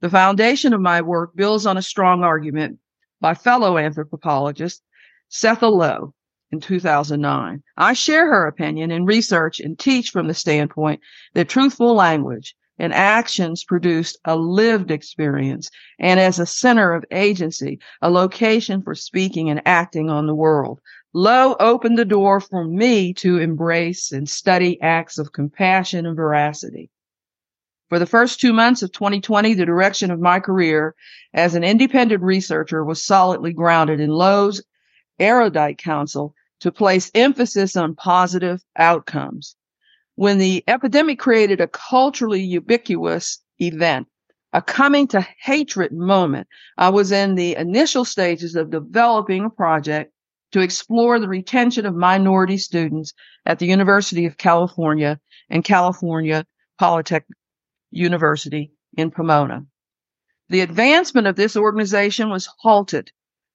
The 0.00 0.10
foundation 0.10 0.72
of 0.72 0.80
my 0.80 1.00
work 1.00 1.34
builds 1.34 1.66
on 1.66 1.76
a 1.76 1.82
strong 1.82 2.22
argument 2.22 2.78
by 3.20 3.34
fellow 3.34 3.78
anthropologist 3.78 4.82
Setha 5.30 5.70
Low 5.70 6.14
in 6.50 6.60
2009. 6.60 7.62
I 7.76 7.92
share 7.92 8.26
her 8.26 8.46
opinion 8.46 8.90
and 8.90 9.06
research 9.06 9.60
and 9.60 9.78
teach 9.78 10.10
from 10.10 10.28
the 10.28 10.34
standpoint 10.34 11.00
that 11.34 11.48
truthful 11.48 11.94
language 11.94 12.54
and 12.78 12.92
actions 12.94 13.64
produced 13.64 14.18
a 14.24 14.36
lived 14.36 14.90
experience 14.90 15.68
and 15.98 16.20
as 16.20 16.38
a 16.38 16.46
center 16.46 16.92
of 16.92 17.04
agency, 17.10 17.80
a 18.00 18.10
location 18.10 18.82
for 18.82 18.94
speaking 18.94 19.50
and 19.50 19.60
acting 19.66 20.08
on 20.08 20.26
the 20.26 20.34
world. 20.34 20.80
Low 21.12 21.56
opened 21.58 21.98
the 21.98 22.04
door 22.04 22.40
for 22.40 22.64
me 22.64 23.12
to 23.14 23.38
embrace 23.38 24.12
and 24.12 24.28
study 24.28 24.80
acts 24.80 25.18
of 25.18 25.32
compassion 25.32 26.06
and 26.06 26.16
veracity. 26.16 26.90
For 27.88 27.98
the 27.98 28.06
first 28.06 28.38
two 28.38 28.52
months 28.52 28.82
of 28.82 28.92
2020, 28.92 29.54
the 29.54 29.64
direction 29.64 30.10
of 30.10 30.20
my 30.20 30.40
career 30.40 30.94
as 31.32 31.54
an 31.54 31.64
independent 31.64 32.22
researcher 32.22 32.84
was 32.84 33.02
solidly 33.02 33.54
grounded 33.54 33.98
in 33.98 34.10
Low's 34.10 34.62
erudite 35.18 35.78
counsel 35.78 36.34
to 36.60 36.70
place 36.70 37.10
emphasis 37.14 37.76
on 37.76 37.94
positive 37.94 38.62
outcomes. 38.76 39.56
When 40.16 40.36
the 40.36 40.64
epidemic 40.68 41.18
created 41.18 41.62
a 41.62 41.68
culturally 41.68 42.42
ubiquitous 42.42 43.38
event, 43.58 44.06
a 44.52 44.60
coming 44.60 45.06
to 45.08 45.26
hatred 45.40 45.92
moment. 45.92 46.46
I 46.76 46.90
was 46.90 47.10
in 47.12 47.36
the 47.36 47.56
initial 47.56 48.04
stages 48.04 48.54
of 48.54 48.70
developing 48.70 49.44
a 49.44 49.50
project 49.50 50.12
to 50.52 50.60
explore 50.60 51.18
the 51.18 51.28
retention 51.28 51.86
of 51.86 51.94
minority 51.94 52.58
students 52.58 53.14
at 53.46 53.58
the 53.58 53.66
University 53.66 54.26
of 54.26 54.36
California 54.36 55.20
and 55.48 55.64
California 55.64 56.46
Polytechnic 56.78 57.37
University 57.90 58.72
in 58.96 59.10
Pomona. 59.10 59.64
The 60.48 60.60
advancement 60.60 61.26
of 61.26 61.36
this 61.36 61.56
organization 61.56 62.30
was 62.30 62.48
halted 62.60 63.10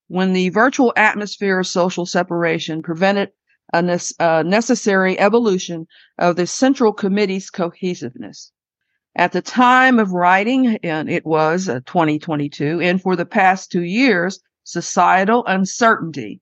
when 0.07 0.33
the 0.33 0.49
virtual 0.49 0.93
atmosphere 0.95 1.59
of 1.59 1.67
social 1.67 2.05
separation 2.05 2.83
prevented 2.83 3.31
a 3.73 3.81
ne- 3.81 4.43
necessary 4.49 5.17
evolution 5.19 5.87
of 6.19 6.35
the 6.35 6.45
central 6.45 6.93
committee's 6.93 7.49
cohesiveness. 7.49 8.51
At 9.15 9.31
the 9.31 9.41
time 9.41 9.99
of 9.99 10.11
writing, 10.11 10.77
and 10.83 11.09
it 11.09 11.25
was 11.25 11.69
uh, 11.69 11.79
2022, 11.85 12.81
and 12.81 13.01
for 13.01 13.15
the 13.15 13.25
past 13.25 13.71
two 13.71 13.83
years, 13.83 14.39
societal 14.63 15.43
uncertainty 15.45 16.41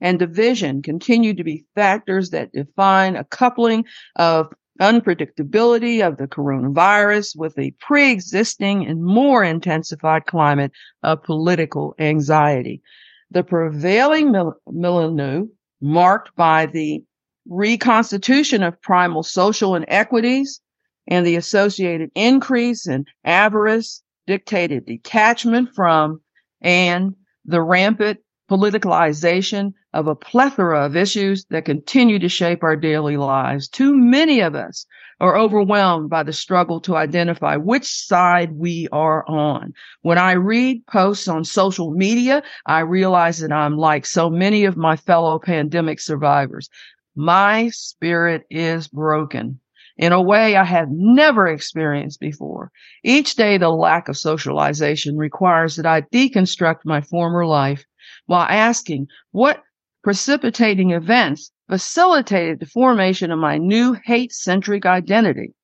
and 0.00 0.18
division 0.18 0.82
continue 0.82 1.34
to 1.34 1.44
be 1.44 1.66
factors 1.74 2.30
that 2.30 2.52
define 2.52 3.16
a 3.16 3.24
coupling 3.24 3.84
of 4.16 4.52
unpredictability 4.80 6.06
of 6.06 6.16
the 6.16 6.26
coronavirus 6.26 7.36
with 7.36 7.58
a 7.58 7.74
pre-existing 7.80 8.86
and 8.86 9.04
more 9.04 9.44
intensified 9.44 10.26
climate 10.26 10.72
of 11.02 11.22
political 11.22 11.94
anxiety. 11.98 12.82
The 13.30 13.44
prevailing 13.44 14.32
mil- 14.32 14.56
milieu 14.66 15.48
marked 15.80 16.34
by 16.34 16.66
the 16.66 17.04
reconstitution 17.48 18.62
of 18.62 18.80
primal 18.80 19.22
social 19.22 19.74
inequities 19.74 20.60
and 21.06 21.26
the 21.26 21.36
associated 21.36 22.10
increase 22.14 22.86
in 22.86 23.04
avarice, 23.24 24.02
dictated 24.26 24.86
detachment 24.86 25.74
from, 25.74 26.20
and 26.60 27.14
the 27.44 27.60
rampant 27.60 28.20
politicalization 28.50 29.72
of 29.94 30.08
a 30.08 30.14
plethora 30.16 30.84
of 30.84 30.96
issues 30.96 31.44
that 31.50 31.64
continue 31.64 32.18
to 32.18 32.28
shape 32.28 32.64
our 32.64 32.74
daily 32.74 33.16
lives. 33.16 33.68
Too 33.68 33.94
many 33.96 34.40
of 34.40 34.56
us 34.56 34.86
are 35.20 35.38
overwhelmed 35.38 36.10
by 36.10 36.24
the 36.24 36.32
struggle 36.32 36.80
to 36.80 36.96
identify 36.96 37.56
which 37.56 37.84
side 37.86 38.50
we 38.52 38.88
are 38.90 39.24
on. 39.28 39.72
When 40.02 40.18
I 40.18 40.32
read 40.32 40.84
posts 40.86 41.28
on 41.28 41.44
social 41.44 41.92
media, 41.92 42.42
I 42.66 42.80
realize 42.80 43.38
that 43.38 43.52
I'm 43.52 43.76
like 43.76 44.04
so 44.04 44.28
many 44.28 44.64
of 44.64 44.76
my 44.76 44.96
fellow 44.96 45.38
pandemic 45.38 46.00
survivors. 46.00 46.68
My 47.14 47.68
spirit 47.68 48.46
is 48.50 48.88
broken 48.88 49.60
in 49.96 50.12
a 50.12 50.22
way 50.22 50.56
I 50.56 50.64
have 50.64 50.88
never 50.90 51.46
experienced 51.46 52.18
before. 52.18 52.72
Each 53.04 53.36
day, 53.36 53.58
the 53.58 53.68
lack 53.68 54.08
of 54.08 54.16
socialization 54.16 55.16
requires 55.16 55.76
that 55.76 55.86
I 55.86 56.00
deconstruct 56.00 56.80
my 56.84 57.00
former 57.02 57.46
life 57.46 57.84
while 58.26 58.46
asking 58.48 59.08
what 59.32 59.62
precipitating 60.02 60.90
events 60.92 61.50
facilitated 61.68 62.58
the 62.58 62.66
formation 62.66 63.30
of 63.30 63.38
my 63.38 63.58
new 63.58 63.96
hate 64.04 64.32
centric 64.32 64.86
identity. 64.86 65.54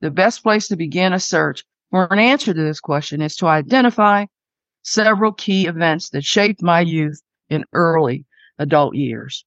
The 0.00 0.10
best 0.10 0.42
place 0.42 0.68
to 0.68 0.76
begin 0.76 1.12
a 1.12 1.20
search 1.20 1.64
for 1.90 2.06
an 2.12 2.18
answer 2.18 2.54
to 2.54 2.62
this 2.62 2.80
question 2.80 3.20
is 3.20 3.36
to 3.36 3.46
identify 3.46 4.26
several 4.82 5.32
key 5.32 5.66
events 5.66 6.10
that 6.10 6.24
shaped 6.24 6.62
my 6.62 6.80
youth 6.80 7.20
in 7.48 7.64
early 7.72 8.24
adult 8.58 8.94
years. 8.94 9.44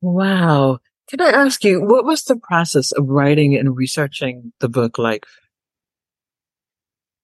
Wow. 0.00 0.78
Can 1.08 1.20
I 1.20 1.30
ask 1.30 1.62
you, 1.64 1.82
what 1.82 2.04
was 2.04 2.24
the 2.24 2.36
process 2.36 2.92
of 2.92 3.08
writing 3.08 3.56
and 3.56 3.76
researching 3.76 4.52
the 4.60 4.68
book 4.68 4.98
like? 4.98 5.24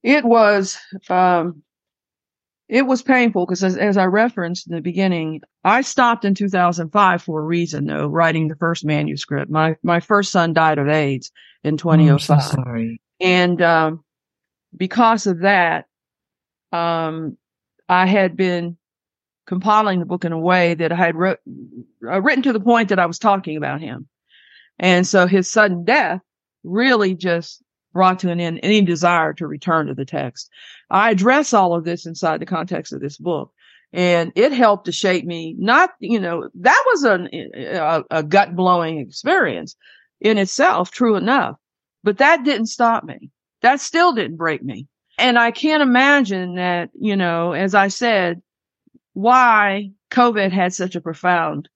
It 0.03 0.25
was 0.25 0.79
um, 1.09 1.63
it 2.71 2.87
was 2.87 3.03
painful 3.03 3.47
because 3.47 3.65
as, 3.65 3.77
as, 3.77 3.97
I 3.97 4.05
referenced 4.05 4.69
in 4.69 4.77
the 4.77 4.81
beginning, 4.81 5.41
I 5.65 5.81
stopped 5.81 6.25
in 6.25 6.37
2005 6.37 7.23
for 7.23 7.41
a 7.41 7.45
reason 7.45 7.87
though, 7.87 8.07
writing 8.07 8.47
the 8.47 8.55
first 8.55 8.85
manuscript. 8.85 9.51
My, 9.51 9.75
my 9.83 9.99
first 9.99 10.31
son 10.31 10.53
died 10.53 10.79
of 10.79 10.89
AIDS 10.89 11.33
in 11.65 11.77
2005. 11.77 12.39
Oh, 12.39 12.41
so 12.41 12.63
sorry. 12.63 13.01
And, 13.21 13.61
um, 13.61 14.05
because 14.77 15.27
of 15.27 15.41
that, 15.41 15.87
um, 16.71 17.37
I 17.89 18.07
had 18.07 18.37
been 18.37 18.77
compiling 19.47 19.99
the 19.99 20.07
book 20.07 20.25
in 20.25 20.31
a 20.31 20.39
way 20.39 20.75
that 20.75 20.93
I 20.93 20.95
had 20.95 21.17
wrote, 21.17 21.39
uh, 22.07 22.23
written 22.23 22.45
to 22.45 22.53
the 22.53 22.61
point 22.61 22.91
that 22.91 23.01
I 23.01 23.07
was 23.07 23.19
talking 23.19 23.57
about 23.57 23.81
him. 23.81 24.09
And 24.79 25.05
so 25.05 25.27
his 25.27 25.51
sudden 25.51 25.85
death 25.85 26.21
really 26.63 27.15
just 27.15 27.65
brought 27.93 28.19
to 28.21 28.31
an 28.31 28.41
end 28.41 28.61
any 28.63 28.83
desire 28.83 29.33
to 29.35 29.47
return 29.47 29.87
to 29.87 29.95
the 29.95 30.05
text. 30.05 30.51
I 30.91 31.11
address 31.11 31.53
all 31.53 31.75
of 31.75 31.85
this 31.85 32.07
inside 32.07 32.41
the 32.41 32.47
context 32.47 32.93
of 32.93 33.01
this 33.01 33.19
book. 33.19 33.53
And 33.93 34.33
it 34.37 34.53
helped 34.53 34.85
to 34.85 34.93
shape 34.93 35.25
me. 35.25 35.57
Not, 35.59 35.91
you 35.99 36.21
know, 36.21 36.49
that 36.55 36.85
was 36.87 37.03
an, 37.03 37.29
a, 37.55 38.05
a 38.11 38.23
gut 38.23 38.55
blowing 38.55 38.99
experience 38.99 39.75
in 40.21 40.39
itself, 40.39 40.93
true 40.93 41.17
enough. 41.17 41.57
But 42.05 42.19
that 42.19 42.45
didn't 42.45 42.67
stop 42.67 43.05
me. 43.05 43.31
That 43.63 43.81
still 43.81 44.13
didn't 44.13 44.37
break 44.37 44.63
me. 44.63 44.87
And 45.19 45.39
I 45.39 45.51
can't 45.51 45.83
imagine 45.83 46.55
that, 46.55 46.91
you 46.95 47.17
know, 47.17 47.53
as 47.53 47.75
I 47.75 47.89
said, 47.89 48.41
why 49.13 49.91
COVID 50.11 50.53
had 50.53 50.73
such 50.73 50.95
a 50.95 51.01
profound 51.01 51.69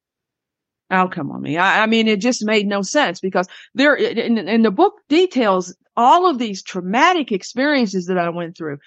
outcome 0.90 1.30
on 1.30 1.42
me. 1.42 1.56
I, 1.56 1.82
I 1.82 1.86
mean, 1.86 2.08
it 2.08 2.20
just 2.20 2.44
made 2.44 2.66
no 2.66 2.82
sense 2.82 3.20
because 3.20 3.48
there, 3.74 3.94
in 3.94 4.62
the 4.62 4.70
book 4.70 4.94
details 5.08 5.74
all 5.96 6.28
of 6.28 6.38
these 6.38 6.62
traumatic 6.62 7.32
experiences 7.32 8.06
that 8.06 8.18
I 8.18 8.28
went 8.30 8.56
through. 8.56 8.78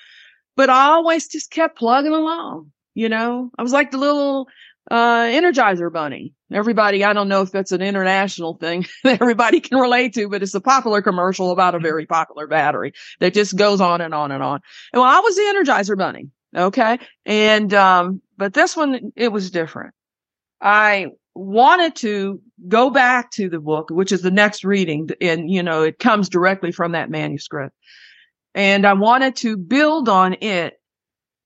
But 0.56 0.70
I 0.70 0.88
always 0.88 1.28
just 1.28 1.52
kept 1.52 1.78
plugging 1.78 2.14
along. 2.14 2.72
You 2.94 3.10
know, 3.10 3.52
I 3.58 3.64
was 3.64 3.74
like 3.74 3.92
the 3.92 3.98
little 3.98 4.48
uh, 4.90 5.24
Energizer 5.26 5.92
bunny. 5.92 6.34
Everybody, 6.52 7.04
I 7.04 7.14
don't 7.14 7.28
know 7.28 7.42
if 7.42 7.52
that's 7.52 7.72
an 7.72 7.82
international 7.82 8.56
thing 8.56 8.86
that 9.04 9.22
everybody 9.22 9.60
can 9.60 9.78
relate 9.78 10.14
to, 10.14 10.30
but 10.30 10.42
it's 10.42 10.56
a 10.56 10.62
popular 10.62 11.02
commercial 11.02 11.52
about 11.52 11.76
a 11.76 11.80
very 11.80 12.06
popular 12.06 12.48
battery 12.48 12.94
that 13.20 13.34
just 13.34 13.56
goes 13.56 13.82
on 13.82 14.02
and 14.02 14.14
on 14.14 14.32
and 14.32 14.42
on. 14.42 14.62
And 14.94 15.02
well, 15.02 15.12
I 15.12 15.20
was 15.20 15.36
the 15.36 15.42
Energizer 15.42 15.98
bunny. 15.98 16.30
Okay. 16.56 16.98
And, 17.26 17.74
um, 17.74 18.22
but 18.38 18.54
this 18.54 18.76
one, 18.76 19.12
it 19.16 19.32
was 19.32 19.52
different. 19.52 19.94
I 20.60 21.08
wanted 21.38 21.96
to 21.98 22.42
go 22.68 22.90
back 22.90 23.32
to 23.32 23.50
the 23.50 23.60
book, 23.60 23.90
which 23.90 24.12
is 24.12 24.22
the 24.22 24.32
next 24.32 24.64
reading, 24.64 25.10
and 25.22 25.50
you 25.50 25.62
know, 25.62 25.84
it 25.84 26.00
comes 26.00 26.30
directly 26.30 26.72
from 26.72 26.92
that 26.94 27.10
manuscript. 27.10 27.76
And 28.56 28.86
I 28.86 28.94
wanted 28.94 29.36
to 29.38 29.58
build 29.58 30.10
on 30.10 30.36
it 30.42 30.82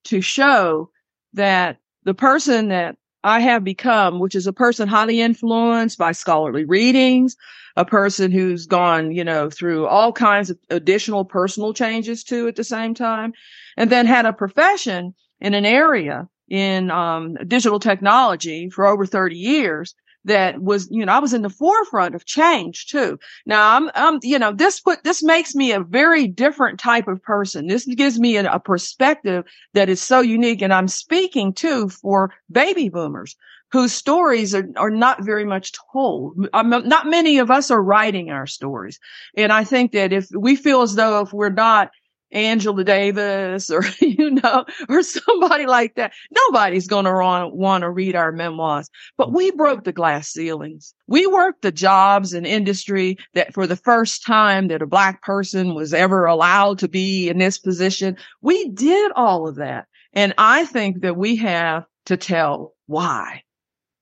to 0.05 0.21
show 0.21 0.89
that 1.33 1.77
the 2.03 2.13
person 2.13 2.69
that 2.69 2.95
I 3.23 3.39
have 3.41 3.63
become, 3.63 4.19
which 4.19 4.33
is 4.33 4.47
a 4.47 4.53
person 4.53 4.87
highly 4.87 5.21
influenced 5.21 5.97
by 5.97 6.11
scholarly 6.11 6.65
readings, 6.65 7.35
a 7.75 7.85
person 7.85 8.31
who's 8.31 8.65
gone, 8.65 9.11
you 9.11 9.23
know, 9.23 9.49
through 9.49 9.85
all 9.85 10.11
kinds 10.11 10.49
of 10.49 10.57
additional 10.69 11.25
personal 11.25 11.73
changes 11.73 12.23
too 12.23 12.47
at 12.47 12.55
the 12.55 12.63
same 12.63 12.93
time, 12.93 13.33
and 13.77 13.89
then 13.89 14.05
had 14.05 14.25
a 14.25 14.33
profession 14.33 15.13
in 15.39 15.53
an 15.53 15.65
area 15.65 16.27
in 16.51 16.91
um, 16.91 17.35
digital 17.47 17.79
technology 17.79 18.69
for 18.69 18.85
over 18.85 19.05
30 19.05 19.37
years 19.37 19.95
that 20.25 20.61
was, 20.61 20.89
you 20.91 21.05
know, 21.05 21.13
I 21.13 21.19
was 21.19 21.33
in 21.33 21.43
the 21.43 21.49
forefront 21.49 22.13
of 22.13 22.25
change 22.25 22.87
too. 22.87 23.17
Now 23.45 23.77
I'm, 23.77 23.89
I'm, 23.95 24.19
you 24.21 24.37
know, 24.37 24.51
this 24.51 24.81
put, 24.81 25.03
this 25.05 25.23
makes 25.23 25.55
me 25.55 25.71
a 25.71 25.79
very 25.79 26.27
different 26.27 26.77
type 26.77 27.07
of 27.07 27.23
person. 27.23 27.67
This 27.67 27.85
gives 27.85 28.19
me 28.19 28.35
a, 28.35 28.51
a 28.51 28.59
perspective 28.59 29.45
that 29.73 29.87
is 29.87 30.01
so 30.01 30.19
unique. 30.19 30.61
And 30.61 30.73
I'm 30.73 30.89
speaking 30.89 31.53
too 31.53 31.87
for 31.87 32.33
baby 32.51 32.89
boomers 32.89 33.37
whose 33.71 33.93
stories 33.93 34.53
are, 34.53 34.67
are 34.75 34.91
not 34.91 35.23
very 35.23 35.45
much 35.45 35.71
told. 35.93 36.49
I'm, 36.53 36.69
not 36.69 37.07
many 37.07 37.37
of 37.37 37.49
us 37.49 37.71
are 37.71 37.81
writing 37.81 38.29
our 38.29 38.45
stories. 38.45 38.99
And 39.37 39.53
I 39.53 39.63
think 39.63 39.93
that 39.93 40.11
if 40.11 40.27
we 40.37 40.57
feel 40.57 40.81
as 40.81 40.95
though 40.95 41.21
if 41.21 41.31
we're 41.31 41.49
not 41.49 41.91
Angela 42.31 42.83
Davis 42.83 43.69
or, 43.69 43.83
you 43.99 44.31
know, 44.31 44.65
or 44.89 45.03
somebody 45.03 45.65
like 45.65 45.95
that. 45.95 46.13
Nobody's 46.31 46.87
going 46.87 47.05
to 47.05 47.49
want 47.53 47.81
to 47.81 47.89
read 47.89 48.15
our 48.15 48.31
memoirs, 48.31 48.89
but 49.17 49.31
we 49.31 49.51
broke 49.51 49.83
the 49.83 49.91
glass 49.91 50.29
ceilings. 50.29 50.93
We 51.07 51.27
worked 51.27 51.61
the 51.61 51.71
jobs 51.71 52.33
and 52.33 52.45
industry 52.45 53.17
that 53.33 53.53
for 53.53 53.67
the 53.67 53.75
first 53.75 54.25
time 54.25 54.67
that 54.69 54.81
a 54.81 54.87
black 54.87 55.21
person 55.23 55.75
was 55.75 55.93
ever 55.93 56.25
allowed 56.25 56.79
to 56.79 56.87
be 56.87 57.29
in 57.29 57.37
this 57.37 57.57
position. 57.57 58.17
We 58.41 58.69
did 58.69 59.11
all 59.15 59.47
of 59.47 59.55
that. 59.55 59.87
And 60.13 60.33
I 60.37 60.65
think 60.65 61.01
that 61.01 61.17
we 61.17 61.37
have 61.37 61.85
to 62.05 62.17
tell 62.17 62.73
why 62.87 63.43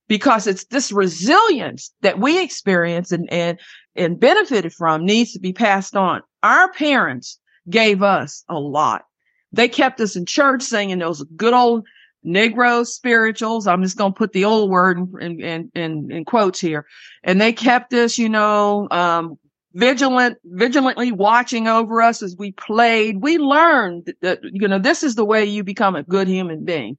because 0.09 0.48
it's 0.48 0.65
this 0.65 0.91
resilience 0.91 1.93
that 2.01 2.19
we 2.19 2.43
experience 2.43 3.13
and, 3.13 3.31
and, 3.31 3.57
and 3.95 4.19
benefited 4.19 4.74
from 4.74 5.05
needs 5.05 5.31
to 5.31 5.39
be 5.39 5.53
passed 5.53 5.95
on. 5.95 6.21
Our 6.43 6.74
parents 6.74 7.38
gave 7.69 8.03
us 8.03 8.43
a 8.49 8.59
lot. 8.59 9.05
They 9.51 9.67
kept 9.67 9.99
us 9.99 10.15
in 10.15 10.25
church 10.25 10.61
singing 10.61 10.99
those 10.99 11.23
good 11.35 11.53
old 11.53 11.85
Negro 12.25 12.85
spirituals. 12.85 13.65
I'm 13.65 13.83
just 13.83 13.97
going 13.97 14.13
to 14.13 14.17
put 14.17 14.33
the 14.33 14.45
old 14.45 14.69
word 14.69 14.97
in, 15.21 15.39
in, 15.41 15.71
in, 15.73 16.11
in, 16.11 16.25
quotes 16.25 16.59
here. 16.59 16.85
And 17.23 17.39
they 17.39 17.53
kept 17.53 17.93
us, 17.93 18.17
you 18.17 18.29
know, 18.29 18.88
um, 18.91 19.39
vigilant, 19.73 20.38
vigilantly 20.43 21.11
watching 21.11 21.67
over 21.67 22.01
us 22.01 22.21
as 22.21 22.35
we 22.38 22.51
played. 22.51 23.21
We 23.21 23.38
learned 23.38 24.13
that, 24.21 24.39
you 24.43 24.67
know, 24.67 24.79
this 24.79 25.01
is 25.01 25.15
the 25.15 25.25
way 25.25 25.45
you 25.45 25.63
become 25.63 25.95
a 25.95 26.03
good 26.03 26.27
human 26.27 26.65
being. 26.65 26.97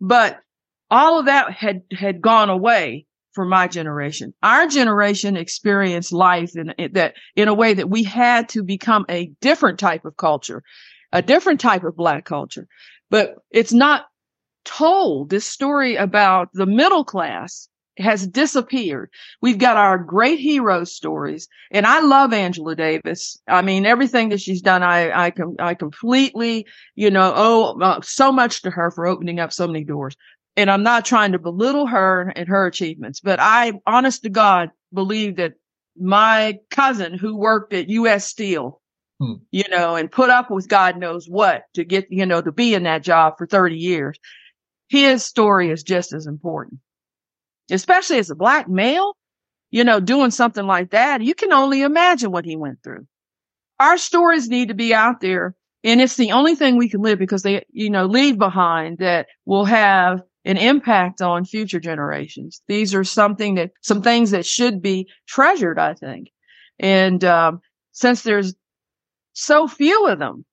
But 0.00 0.38
all 0.90 1.18
of 1.18 1.26
that 1.26 1.52
had, 1.52 1.82
had 1.90 2.20
gone 2.20 2.48
away 2.48 3.06
for 3.32 3.44
my 3.44 3.68
generation. 3.68 4.34
Our 4.42 4.66
generation 4.66 5.36
experienced 5.36 6.12
life 6.12 6.52
in, 6.56 6.74
that 6.92 7.14
in 7.36 7.48
a 7.48 7.54
way 7.54 7.74
that 7.74 7.90
we 7.90 8.02
had 8.02 8.48
to 8.50 8.62
become 8.62 9.04
a 9.08 9.32
different 9.40 9.78
type 9.78 10.04
of 10.04 10.16
culture, 10.16 10.62
a 11.12 11.22
different 11.22 11.60
type 11.60 11.84
of 11.84 11.96
black 11.96 12.24
culture. 12.24 12.66
But 13.10 13.36
it's 13.50 13.72
not 13.72 14.06
told 14.64 15.30
this 15.30 15.44
story 15.44 15.96
about 15.96 16.48
the 16.52 16.66
middle 16.66 17.04
class 17.04 17.68
has 17.98 18.26
disappeared. 18.26 19.10
We've 19.42 19.58
got 19.58 19.76
our 19.76 19.98
great 19.98 20.38
hero 20.38 20.84
stories, 20.84 21.46
and 21.70 21.86
I 21.86 22.00
love 22.00 22.32
Angela 22.32 22.74
Davis. 22.74 23.38
I 23.46 23.60
mean, 23.62 23.84
everything 23.84 24.30
that 24.30 24.40
she's 24.40 24.62
done, 24.62 24.82
I 24.82 25.26
I 25.26 25.30
com- 25.30 25.56
I 25.58 25.74
completely, 25.74 26.66
you 26.94 27.10
know, 27.10 27.32
owe 27.36 27.78
uh, 27.80 28.00
so 28.02 28.32
much 28.32 28.62
to 28.62 28.70
her 28.70 28.90
for 28.90 29.06
opening 29.06 29.40
up 29.40 29.52
so 29.52 29.66
many 29.66 29.84
doors. 29.84 30.16
And 30.56 30.70
I'm 30.70 30.82
not 30.82 31.04
trying 31.04 31.32
to 31.32 31.38
belittle 31.38 31.86
her 31.86 32.32
and 32.36 32.48
her 32.48 32.66
achievements, 32.66 33.20
but 33.20 33.40
I, 33.40 33.72
honest 33.86 34.22
to 34.22 34.28
God, 34.28 34.70
believe 34.92 35.36
that 35.36 35.54
my 35.96 36.58
cousin 36.70 37.16
who 37.16 37.36
worked 37.36 37.72
at 37.72 37.88
U.S. 37.88 38.26
Steel, 38.26 38.80
hmm. 39.18 39.34
you 39.50 39.64
know, 39.70 39.96
and 39.96 40.10
put 40.10 40.28
up 40.28 40.50
with 40.50 40.68
God 40.68 40.98
knows 40.98 41.26
what 41.26 41.64
to 41.74 41.84
get, 41.84 42.06
you 42.10 42.26
know, 42.26 42.42
to 42.42 42.52
be 42.52 42.74
in 42.74 42.82
that 42.82 43.02
job 43.02 43.38
for 43.38 43.46
30 43.46 43.76
years, 43.76 44.18
his 44.88 45.24
story 45.24 45.70
is 45.70 45.82
just 45.82 46.12
as 46.12 46.26
important 46.26 46.80
especially 47.72 48.18
as 48.18 48.30
a 48.30 48.34
black 48.34 48.68
male, 48.68 49.16
you 49.70 49.84
know, 49.84 50.00
doing 50.00 50.30
something 50.30 50.66
like 50.66 50.90
that, 50.90 51.22
you 51.22 51.34
can 51.34 51.52
only 51.52 51.82
imagine 51.82 52.30
what 52.30 52.44
he 52.44 52.56
went 52.56 52.82
through. 52.82 53.06
Our 53.80 53.98
stories 53.98 54.48
need 54.48 54.68
to 54.68 54.74
be 54.74 54.94
out 54.94 55.20
there. 55.20 55.54
And 55.84 56.00
it's 56.00 56.16
the 56.16 56.32
only 56.32 56.54
thing 56.54 56.76
we 56.76 56.88
can 56.88 57.02
live 57.02 57.18
because 57.18 57.42
they, 57.42 57.64
you 57.72 57.90
know, 57.90 58.06
leave 58.06 58.38
behind 58.38 58.98
that 58.98 59.26
will 59.46 59.64
have 59.64 60.20
an 60.44 60.56
impact 60.56 61.22
on 61.22 61.44
future 61.44 61.80
generations. 61.80 62.62
These 62.68 62.94
are 62.94 63.04
something 63.04 63.54
that, 63.54 63.70
some 63.80 64.02
things 64.02 64.30
that 64.32 64.46
should 64.46 64.82
be 64.82 65.08
treasured, 65.26 65.78
I 65.78 65.94
think. 65.94 66.30
And, 66.78 67.24
um, 67.24 67.60
since 67.92 68.22
there's 68.22 68.54
so 69.34 69.68
few 69.68 70.06
of 70.06 70.18
them, 70.18 70.44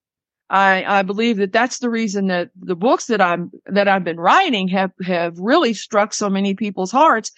I, 0.49 0.83
I 0.99 1.01
believe 1.03 1.37
that 1.37 1.53
that's 1.53 1.79
the 1.79 1.89
reason 1.89 2.27
that 2.27 2.49
the 2.59 2.75
books 2.75 3.05
that 3.05 3.21
I'm, 3.21 3.51
that 3.65 3.87
I've 3.87 4.03
been 4.03 4.19
writing 4.19 4.67
have, 4.69 4.91
have 5.03 5.37
really 5.37 5.73
struck 5.73 6.13
so 6.13 6.29
many 6.29 6.53
people's 6.53 6.91
hearts. 6.91 7.31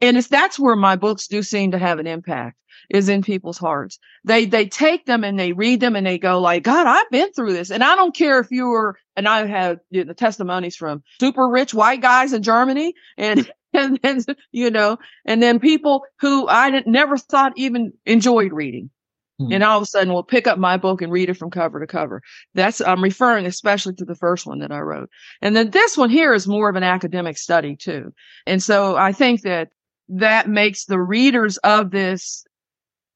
And 0.00 0.16
it's, 0.16 0.28
that's 0.28 0.58
where 0.58 0.76
my 0.76 0.96
books 0.96 1.26
do 1.26 1.42
seem 1.42 1.72
to 1.72 1.78
have 1.78 1.98
an 1.98 2.06
impact 2.06 2.56
is 2.90 3.08
in 3.08 3.22
people's 3.22 3.58
hearts. 3.58 3.98
They, 4.24 4.46
they 4.46 4.66
take 4.66 5.06
them 5.06 5.24
and 5.24 5.38
they 5.38 5.52
read 5.52 5.80
them 5.80 5.96
and 5.96 6.06
they 6.06 6.18
go 6.18 6.40
like, 6.40 6.62
God, 6.62 6.86
I've 6.86 7.10
been 7.10 7.32
through 7.32 7.52
this. 7.52 7.70
And 7.70 7.82
I 7.82 7.94
don't 7.96 8.14
care 8.14 8.38
if 8.40 8.50
you 8.50 8.66
were, 8.68 8.98
and 9.16 9.28
I 9.28 9.46
have 9.46 9.78
you 9.90 10.04
know, 10.04 10.08
the 10.08 10.14
testimonies 10.14 10.76
from 10.76 11.02
super 11.20 11.48
rich 11.48 11.74
white 11.74 12.00
guys 12.00 12.32
in 12.32 12.42
Germany 12.42 12.94
and, 13.16 13.50
and 13.74 13.98
then, 14.02 14.24
you 14.52 14.70
know, 14.70 14.98
and 15.26 15.42
then 15.42 15.60
people 15.60 16.04
who 16.20 16.48
I 16.48 16.82
never 16.86 17.18
thought 17.18 17.52
even 17.56 17.92
enjoyed 18.06 18.52
reading 18.52 18.90
Hmm. 19.38 19.52
And 19.52 19.62
all 19.62 19.76
of 19.76 19.82
a 19.82 19.86
sudden 19.86 20.12
we'll 20.12 20.24
pick 20.24 20.46
up 20.46 20.58
my 20.58 20.76
book 20.76 21.00
and 21.00 21.12
read 21.12 21.30
it 21.30 21.36
from 21.36 21.50
cover 21.50 21.80
to 21.80 21.86
cover. 21.86 22.22
That's, 22.54 22.80
I'm 22.80 23.02
referring 23.02 23.46
especially 23.46 23.94
to 23.94 24.04
the 24.04 24.16
first 24.16 24.46
one 24.46 24.58
that 24.60 24.72
I 24.72 24.80
wrote. 24.80 25.10
And 25.40 25.54
then 25.54 25.70
this 25.70 25.96
one 25.96 26.10
here 26.10 26.34
is 26.34 26.48
more 26.48 26.68
of 26.68 26.76
an 26.76 26.82
academic 26.82 27.38
study 27.38 27.76
too. 27.76 28.12
And 28.46 28.62
so 28.62 28.96
I 28.96 29.12
think 29.12 29.42
that 29.42 29.68
that 30.08 30.48
makes 30.48 30.86
the 30.86 31.00
readers 31.00 31.56
of 31.58 31.90
this, 31.90 32.44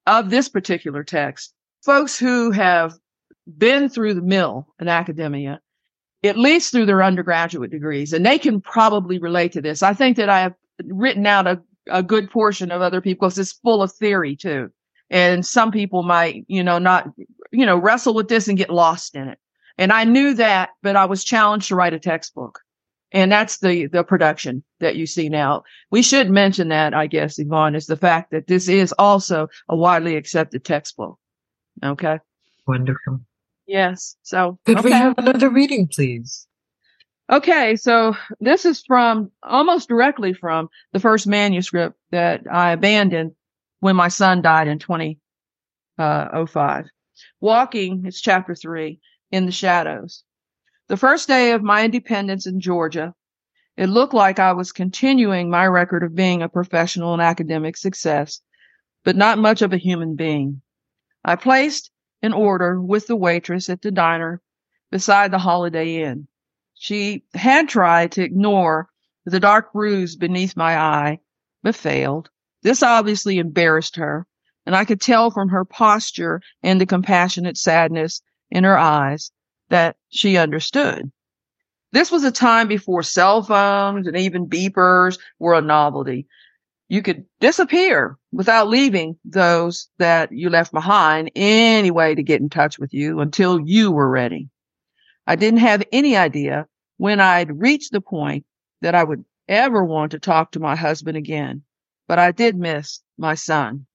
of 0.07 0.31
this 0.31 0.49
particular 0.49 1.05
text, 1.05 1.55
folks 1.85 2.19
who 2.19 2.51
have 2.51 2.95
been 3.59 3.89
through 3.89 4.15
the 4.15 4.23
mill 4.23 4.69
in 4.81 4.89
academia, 4.89 5.61
at 6.25 6.39
least 6.39 6.73
through 6.73 6.87
their 6.87 7.03
undergraduate 7.03 7.71
degrees, 7.71 8.13
and 8.13 8.25
they 8.25 8.39
can 8.39 8.61
probably 8.61 9.19
relate 9.19 9.53
to 9.53 9.63
this. 9.63 9.83
I 9.83 9.93
think 9.95 10.17
that 10.17 10.29
I 10.29 10.41
have 10.41 10.55
written 10.85 11.27
out 11.27 11.47
a, 11.47 11.61
a 11.89 12.03
good 12.03 12.31
portion 12.31 12.71
of 12.71 12.81
other 12.81 13.01
people 13.01 13.27
because 13.27 13.39
it's 13.39 13.53
full 13.53 13.83
of 13.83 13.93
theory 13.93 14.37
too. 14.37 14.71
And 15.11 15.45
some 15.45 15.71
people 15.71 16.03
might, 16.03 16.45
you 16.49 16.63
know, 16.63 16.79
not, 16.79 17.11
you 17.51 17.67
know, 17.67 17.77
wrestle 17.77 18.15
with 18.15 18.29
this 18.29 18.49
and 18.49 18.57
get 18.57 18.71
lost 18.71 19.15
in 19.15 19.29
it. 19.29 19.39
And 19.77 19.93
I 19.93 20.05
knew 20.05 20.35
that, 20.35 20.71
but 20.83 20.97
I 20.97 21.05
was 21.05 21.25
challenged 21.25 21.69
to 21.69 21.77
write 21.77 21.93
a 21.93 21.99
textbook. 21.99 22.61
And 23.13 23.31
that's 23.31 23.59
the, 23.59 23.87
the 23.87 24.05
production 24.05 24.65
that 24.81 24.97
you 24.97 25.07
see 25.07 25.29
now. 25.29 25.65
We 25.91 26.03
should 26.03 26.31
mention 26.31 26.69
that, 26.69 26.95
I 26.95 27.07
guess, 27.07 27.39
Yvonne, 27.39 27.75
is 27.75 27.87
the 27.87 27.97
fact 27.97 28.31
that 28.31 28.47
this 28.47 28.69
is 28.69 28.93
also 28.99 29.49
a 29.69 29.77
widely 29.77 30.17
accepted 30.17 30.65
textbook. 30.65 31.19
Okay. 31.85 32.19
Wonderful. 32.67 33.21
Yes. 33.67 34.17
So 34.23 34.59
could 34.65 34.79
okay. 34.79 34.89
we 34.89 34.93
have 34.93 35.15
another 35.19 35.51
reading, 35.51 35.89
please? 35.89 36.47
Okay. 37.31 37.77
So 37.77 38.17
this 38.41 38.65
is 38.65 38.83
from 38.87 39.31
almost 39.43 39.89
directly 39.89 40.33
from 40.33 40.69
the 40.93 41.01
first 41.01 41.27
manuscript 41.27 41.97
that 42.11 42.43
I 42.51 42.73
abandoned 42.73 43.33
when 43.81 43.97
my 43.97 44.09
son 44.09 44.43
died 44.43 44.69
in 44.69 44.79
2005. 44.79 45.19
Uh, 45.99 46.89
Walking, 47.41 48.05
it's 48.07 48.21
chapter 48.21 48.55
three, 48.55 49.01
in 49.31 49.47
the 49.47 49.53
shadows. 49.53 50.25
The 50.89 50.97
first 50.97 51.29
day 51.29 51.53
of 51.53 51.63
my 51.63 51.85
independence 51.85 52.47
in 52.47 52.61
Georgia, 52.61 53.15
it 53.77 53.87
looked 53.87 54.13
like 54.13 54.41
I 54.41 54.53
was 54.53 54.73
continuing 54.73 55.49
my 55.49 55.65
record 55.67 56.03
of 56.03 56.17
being 56.17 56.43
a 56.43 56.49
professional 56.49 57.13
and 57.13 57.23
academic 57.23 57.77
success, 57.77 58.41
but 59.05 59.15
not 59.15 59.39
much 59.39 59.63
of 59.63 59.73
a 59.73 59.79
human 59.79 60.17
being. 60.17 60.61
I 61.25 61.37
placed 61.37 61.93
an 62.21 62.33
order 62.33 62.81
with 62.81 63.07
the 63.07 63.17
waitress 63.17 63.71
at 63.71 63.83
the 63.83 63.93
diner 63.93 64.43
beside 64.91 65.31
the 65.31 65.39
Holiday 65.39 66.03
Inn. 66.03 66.27
She 66.75 67.25
had 67.33 67.69
tried 67.69 68.13
to 68.13 68.25
ignore 68.25 68.89
the 69.25 69.41
dark 69.41 69.73
bruise 69.73 70.17
beneath 70.17 70.57
my 70.57 70.77
eye, 70.77 71.21
but 71.63 71.77
failed. 71.77 72.29
This 72.63 72.83
obviously 72.83 73.39
embarrassed 73.39 73.97
her, 73.97 74.27
and 74.67 74.75
I 74.75 74.85
could 74.85 75.01
tell 75.01 75.31
from 75.31 75.51
her 75.51 75.65
posture 75.65 76.43
and 76.61 76.81
the 76.81 76.87
compassionate 76.87 77.57
sadness 77.57 78.21
in 78.51 78.65
her 78.65 78.77
eyes 78.77 79.31
that 79.73 79.97
she 80.11 80.39
understood. 80.39 81.11
This 81.93 82.13
was 82.13 82.25
a 82.25 82.33
time 82.33 82.69
before 82.69 83.03
cell 83.03 83.43
phones 83.43 84.07
and 84.07 84.17
even 84.17 84.49
beepers 84.49 85.19
were 85.41 85.55
a 85.55 85.61
novelty. 85.61 86.29
You 86.89 87.03
could 87.03 87.27
disappear 87.41 88.17
without 88.33 88.69
leaving 88.69 89.17
those 89.25 89.89
that 89.99 90.33
you 90.33 90.51
left 90.51 90.73
behind 90.73 91.33
any 91.35 91.91
way 91.91 92.15
to 92.15 92.23
get 92.23 92.41
in 92.41 92.51
touch 92.51 92.79
with 92.79 92.95
you 92.95 93.21
until 93.21 93.61
you 93.61 93.91
were 93.91 94.09
ready. 94.09 94.49
I 95.27 95.37
didn't 95.37 95.61
have 95.61 95.83
any 95.93 96.17
idea 96.17 96.69
when 96.99 97.21
I'd 97.21 97.61
reached 97.61 97.93
the 97.93 98.01
point 98.01 98.47
that 98.83 98.95
I 98.95 99.05
would 99.05 99.25
ever 99.49 99.85
want 99.85 100.13
to 100.13 100.21
talk 100.21 100.53
to 100.53 100.61
my 100.61 100.77
husband 100.77 101.19
again 101.19 101.65
but 102.09 102.19
I 102.19 102.33
did 102.33 102.57
miss 102.57 103.01
my 103.17 103.35
son. 103.35 103.87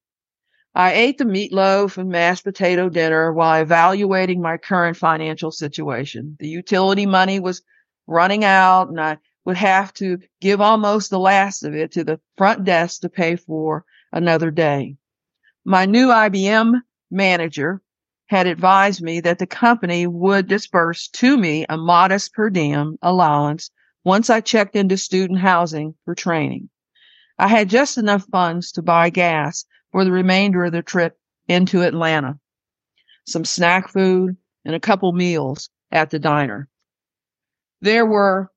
I 0.78 0.92
ate 0.92 1.18
the 1.18 1.24
meatloaf 1.24 1.98
and 1.98 2.08
mashed 2.08 2.44
potato 2.44 2.88
dinner 2.88 3.32
while 3.32 3.60
evaluating 3.60 4.40
my 4.40 4.58
current 4.58 4.96
financial 4.96 5.50
situation. 5.50 6.36
The 6.38 6.46
utility 6.46 7.04
money 7.04 7.40
was 7.40 7.62
running 8.06 8.44
out 8.44 8.88
and 8.88 9.00
I 9.00 9.18
would 9.44 9.56
have 9.56 9.92
to 9.94 10.18
give 10.40 10.60
almost 10.60 11.10
the 11.10 11.18
last 11.18 11.64
of 11.64 11.74
it 11.74 11.90
to 11.92 12.04
the 12.04 12.20
front 12.36 12.62
desk 12.62 13.00
to 13.00 13.08
pay 13.08 13.34
for 13.34 13.84
another 14.12 14.52
day. 14.52 14.94
My 15.64 15.84
new 15.84 16.10
IBM 16.10 16.80
manager 17.10 17.82
had 18.26 18.46
advised 18.46 19.02
me 19.02 19.18
that 19.18 19.40
the 19.40 19.48
company 19.48 20.06
would 20.06 20.46
disburse 20.46 21.08
to 21.08 21.36
me 21.36 21.66
a 21.68 21.76
modest 21.76 22.32
per 22.34 22.50
diem 22.50 22.98
allowance 23.02 23.72
once 24.04 24.30
I 24.30 24.42
checked 24.42 24.76
into 24.76 24.96
student 24.96 25.40
housing 25.40 25.96
for 26.04 26.14
training. 26.14 26.68
I 27.36 27.48
had 27.48 27.68
just 27.68 27.98
enough 27.98 28.26
funds 28.30 28.70
to 28.72 28.82
buy 28.82 29.10
gas 29.10 29.64
for 29.92 30.04
the 30.04 30.12
remainder 30.12 30.64
of 30.64 30.72
the 30.72 30.82
trip 30.82 31.18
into 31.46 31.82
Atlanta, 31.82 32.38
some 33.26 33.44
snack 33.44 33.88
food, 33.88 34.36
and 34.64 34.74
a 34.74 34.80
couple 34.80 35.12
meals 35.12 35.70
at 35.90 36.10
the 36.10 36.18
diner. 36.18 36.68
There 37.80 38.06
were, 38.06 38.50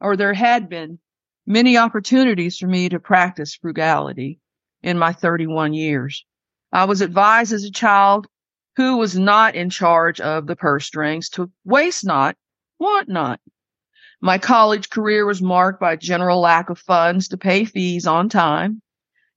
or 0.00 0.16
there 0.16 0.34
had 0.34 0.68
been, 0.68 0.98
many 1.46 1.76
opportunities 1.76 2.58
for 2.58 2.66
me 2.66 2.88
to 2.88 3.00
practice 3.00 3.54
frugality 3.54 4.40
in 4.82 4.98
my 4.98 5.12
31 5.12 5.74
years. 5.74 6.24
I 6.72 6.84
was 6.84 7.00
advised 7.00 7.52
as 7.52 7.64
a 7.64 7.70
child 7.70 8.26
who 8.76 8.96
was 8.96 9.18
not 9.18 9.54
in 9.54 9.68
charge 9.70 10.20
of 10.20 10.46
the 10.46 10.56
purse 10.56 10.86
strings 10.86 11.28
to 11.30 11.50
waste 11.64 12.04
not, 12.04 12.36
want 12.78 13.08
not. 13.08 13.40
My 14.20 14.38
college 14.38 14.88
career 14.88 15.26
was 15.26 15.42
marked 15.42 15.80
by 15.80 15.96
general 15.96 16.40
lack 16.40 16.70
of 16.70 16.78
funds 16.78 17.28
to 17.28 17.36
pay 17.36 17.64
fees 17.64 18.06
on 18.06 18.28
time. 18.28 18.81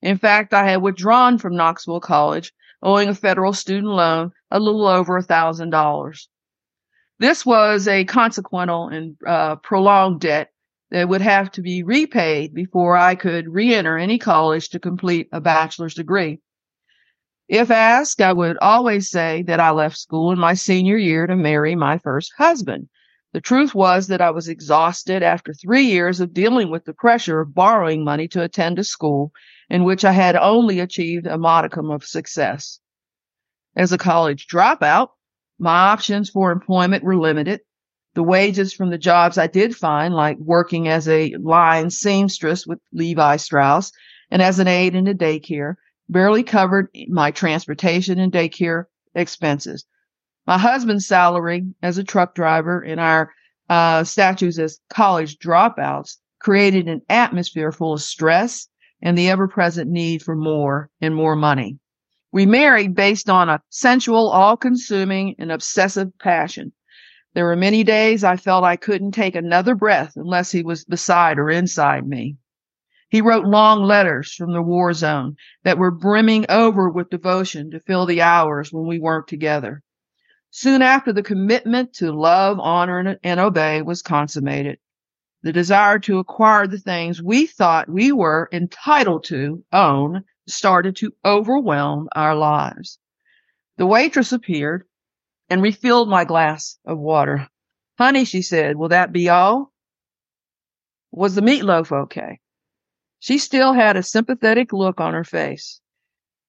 In 0.06 0.20
fact, 0.20 0.54
I 0.54 0.70
had 0.70 0.84
withdrawn 0.84 1.40
from 1.40 1.56
Knoxville 1.56 2.00
College, 2.00 2.54
owing 2.84 3.10
a 3.10 3.16
federal 3.16 3.54
student 3.54 3.92
loan 3.92 4.34
a 4.52 4.60
little 4.60 4.86
over 4.86 5.18
a 5.18 5.24
thousand 5.24 5.72
dollars. 5.72 6.30
This 7.18 7.44
was 7.44 7.88
a 7.88 8.06
consequential 8.06 8.90
and 8.90 9.18
uh, 9.26 9.56
prolonged 9.56 10.22
debt 10.22 10.52
that 10.92 11.10
would 11.10 11.22
have 11.22 11.50
to 11.54 11.64
be 11.64 11.82
repaid 11.82 12.54
before 12.54 12.96
I 12.96 13.16
could 13.16 13.48
re-enter 13.48 13.98
any 13.98 14.20
college 14.20 14.70
to 14.70 14.80
complete 14.80 15.28
a 15.32 15.42
bachelor's 15.42 15.96
degree. 15.96 16.40
If 17.48 17.72
asked, 17.72 18.22
I 18.22 18.32
would 18.32 18.60
always 18.62 19.10
say 19.10 19.42
that 19.48 19.60
I 19.60 19.72
left 19.72 19.98
school 19.98 20.32
in 20.32 20.38
my 20.38 20.54
senior 20.54 20.98
year 20.98 21.26
to 21.26 21.36
marry 21.36 21.74
my 21.74 21.98
first 21.98 22.32
husband. 22.38 22.90
The 23.34 23.42
truth 23.42 23.74
was 23.74 24.06
that 24.10 24.22
I 24.22 24.30
was 24.30 24.50
exhausted 24.50 25.24
after 25.24 25.52
three 25.52 25.86
years 25.86 26.20
of 26.20 26.32
dealing 26.32 26.70
with 26.70 26.86
the 26.86 26.94
pressure 26.94 27.40
of 27.40 27.56
borrowing 27.56 28.04
money 28.04 28.28
to 28.28 28.44
attend 28.44 28.78
a 28.78 28.84
school 28.84 29.32
in 29.70 29.84
which 29.84 30.06
I 30.06 30.12
had 30.12 30.36
only 30.36 30.80
achieved 30.80 31.28
a 31.28 31.38
modicum 31.38 31.90
of 31.90 32.04
success. 32.04 32.80
As 33.76 33.92
a 33.92 33.98
college 33.98 34.48
dropout, 34.48 35.10
my 35.60 35.90
options 35.90 36.30
for 36.30 36.52
employment 36.52 37.04
were 37.04 37.18
limited. 37.18 37.62
The 38.14 38.24
wages 38.24 38.74
from 38.74 38.90
the 38.90 38.98
jobs 38.98 39.38
I 39.38 39.48
did 39.48 39.76
find, 39.76 40.14
like 40.14 40.38
working 40.38 40.88
as 40.88 41.08
a 41.08 41.36
line 41.36 41.90
seamstress 41.90 42.66
with 42.66 42.80
Levi 42.94 43.36
Strauss 43.38 43.92
and 44.32 44.42
as 44.42 44.60
an 44.60 44.68
aide 44.68 44.96
in 44.96 45.08
a 45.08 45.14
daycare, 45.14 45.76
barely 46.08 46.44
covered 46.44 46.90
my 47.10 47.32
transportation 47.32 48.20
and 48.20 48.32
daycare 48.32 48.86
expenses. 49.14 49.86
My 50.48 50.58
husband's 50.58 51.08
salary 51.08 51.66
as 51.82 51.98
a 51.98 52.04
truck 52.04 52.36
driver 52.36 52.80
and 52.80 53.00
our 53.00 53.32
uh, 53.70 54.04
statues 54.04 54.60
as 54.60 54.80
college 54.90 55.38
dropouts 55.38 56.18
created 56.40 56.88
an 56.88 57.02
atmosphere 57.10 57.72
full 57.72 57.94
of 57.94 58.02
stress 58.02 58.68
and 59.02 59.18
the 59.18 59.30
ever 59.30 59.48
present 59.48 59.90
need 59.90 60.22
for 60.22 60.36
more 60.36 60.90
and 61.02 61.16
more 61.16 61.36
money. 61.36 61.78
We 62.32 62.46
married 62.46 62.96
based 62.96 63.30
on 63.30 63.50
a 63.50 63.62
sensual, 63.70 64.30
all 64.30 64.58
consuming, 64.58 65.36
and 65.40 65.52
obsessive 65.52 66.18
passion. 66.20 66.74
There 67.34 67.46
were 67.46 67.56
many 67.56 67.84
days 67.84 68.24
I 68.24 68.38
felt 68.38 68.64
I 68.64 68.76
couldn't 68.76 69.12
take 69.12 69.36
another 69.36 69.76
breath 69.76 70.14
unless 70.16 70.52
he 70.52 70.64
was 70.64 70.86
beside 70.86 71.38
or 71.38 71.50
inside 71.50 72.08
me. 72.08 72.38
He 73.10 73.22
wrote 73.22 73.46
long 73.46 73.84
letters 73.84 74.34
from 74.34 74.52
the 74.52 74.62
war 74.62 74.92
zone 74.94 75.36
that 75.64 75.78
were 75.78 75.92
brimming 75.92 76.46
over 76.50 76.90
with 76.90 77.10
devotion 77.10 77.72
to 77.72 77.80
fill 77.80 78.06
the 78.06 78.22
hours 78.22 78.74
when 78.74 78.88
we 78.88 79.00
weren't 79.00 79.28
together. 79.28 79.84
Soon 80.50 80.82
after 80.82 81.14
the 81.14 81.24
commitment 81.24 81.94
to 81.94 82.12
love, 82.12 82.60
honor, 82.60 83.18
and 83.24 83.40
obey 83.40 83.82
was 83.82 84.02
consummated, 84.02 84.80
the 85.46 85.54
desire 85.54 86.00
to 86.00 86.18
acquire 86.18 86.66
the 86.66 86.80
things 86.80 87.22
we 87.22 87.46
thought 87.46 87.88
we 87.88 88.12
were 88.12 88.50
entitled 88.52 89.24
to 89.24 89.64
own 89.72 90.24
started 90.48 90.96
to 90.96 91.14
overwhelm 91.24 92.10
our 92.16 92.36
lives. 92.36 92.98
The 93.78 93.86
waitress 93.86 94.32
appeared 94.32 94.88
and 95.48 95.62
refilled 95.62 96.10
my 96.10 96.26
glass 96.26 96.80
of 96.84 96.98
water. 96.98 97.48
Honey, 97.96 98.26
she 98.26 98.42
said, 98.42 98.76
will 98.76 98.90
that 98.90 99.12
be 99.12 99.30
all? 99.30 99.72
Was 101.12 101.36
the 101.36 101.42
meatloaf 101.42 101.92
okay? 101.92 102.40
She 103.20 103.38
still 103.38 103.74
had 103.74 103.98
a 103.98 104.02
sympathetic 104.02 104.74
look 104.74 105.00
on 105.00 105.14
her 105.14 105.24
face. 105.24 105.80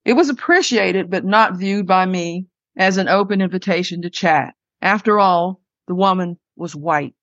It 0.06 0.14
was 0.14 0.30
appreciated, 0.30 1.10
but 1.10 1.22
not 1.22 1.58
viewed 1.58 1.86
by 1.86 2.06
me 2.06 2.46
as 2.78 2.96
an 2.96 3.08
open 3.08 3.42
invitation 3.42 4.00
to 4.02 4.10
chat. 4.10 4.54
After 4.80 5.18
all, 5.18 5.60
the 5.86 5.94
woman 5.94 6.38
was 6.56 6.74
white. 6.74 7.14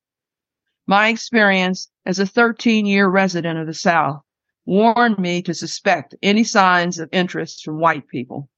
My 0.86 1.08
experience 1.08 1.90
as 2.06 2.20
a 2.20 2.26
13 2.26 2.86
year 2.86 3.08
resident 3.08 3.58
of 3.58 3.68
the 3.68 3.74
South 3.74 4.22
warned 4.66 5.18
me 5.18 5.42
to 5.44 5.54
suspect 5.54 6.16
any 6.22 6.44
signs 6.44 7.00
of 7.00 7.10
interest 7.12 7.64
from 7.64 7.80
white 7.80 8.08
people. 8.08 8.50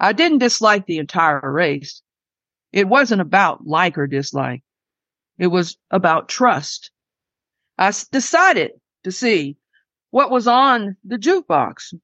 I 0.00 0.12
didn't 0.12 0.38
dislike 0.38 0.86
the 0.86 0.98
entire 0.98 1.52
race. 1.52 2.02
It 2.72 2.88
wasn't 2.88 3.20
about 3.20 3.66
like 3.66 3.96
or 3.96 4.06
dislike. 4.06 4.62
It 5.38 5.48
was 5.48 5.76
about 5.90 6.28
trust. 6.28 6.90
I 7.78 7.92
decided 8.10 8.72
to 9.04 9.12
see 9.12 9.56
what 10.10 10.30
was 10.30 10.48
on 10.48 10.96
the 11.04 11.16
jukebox. 11.16 11.94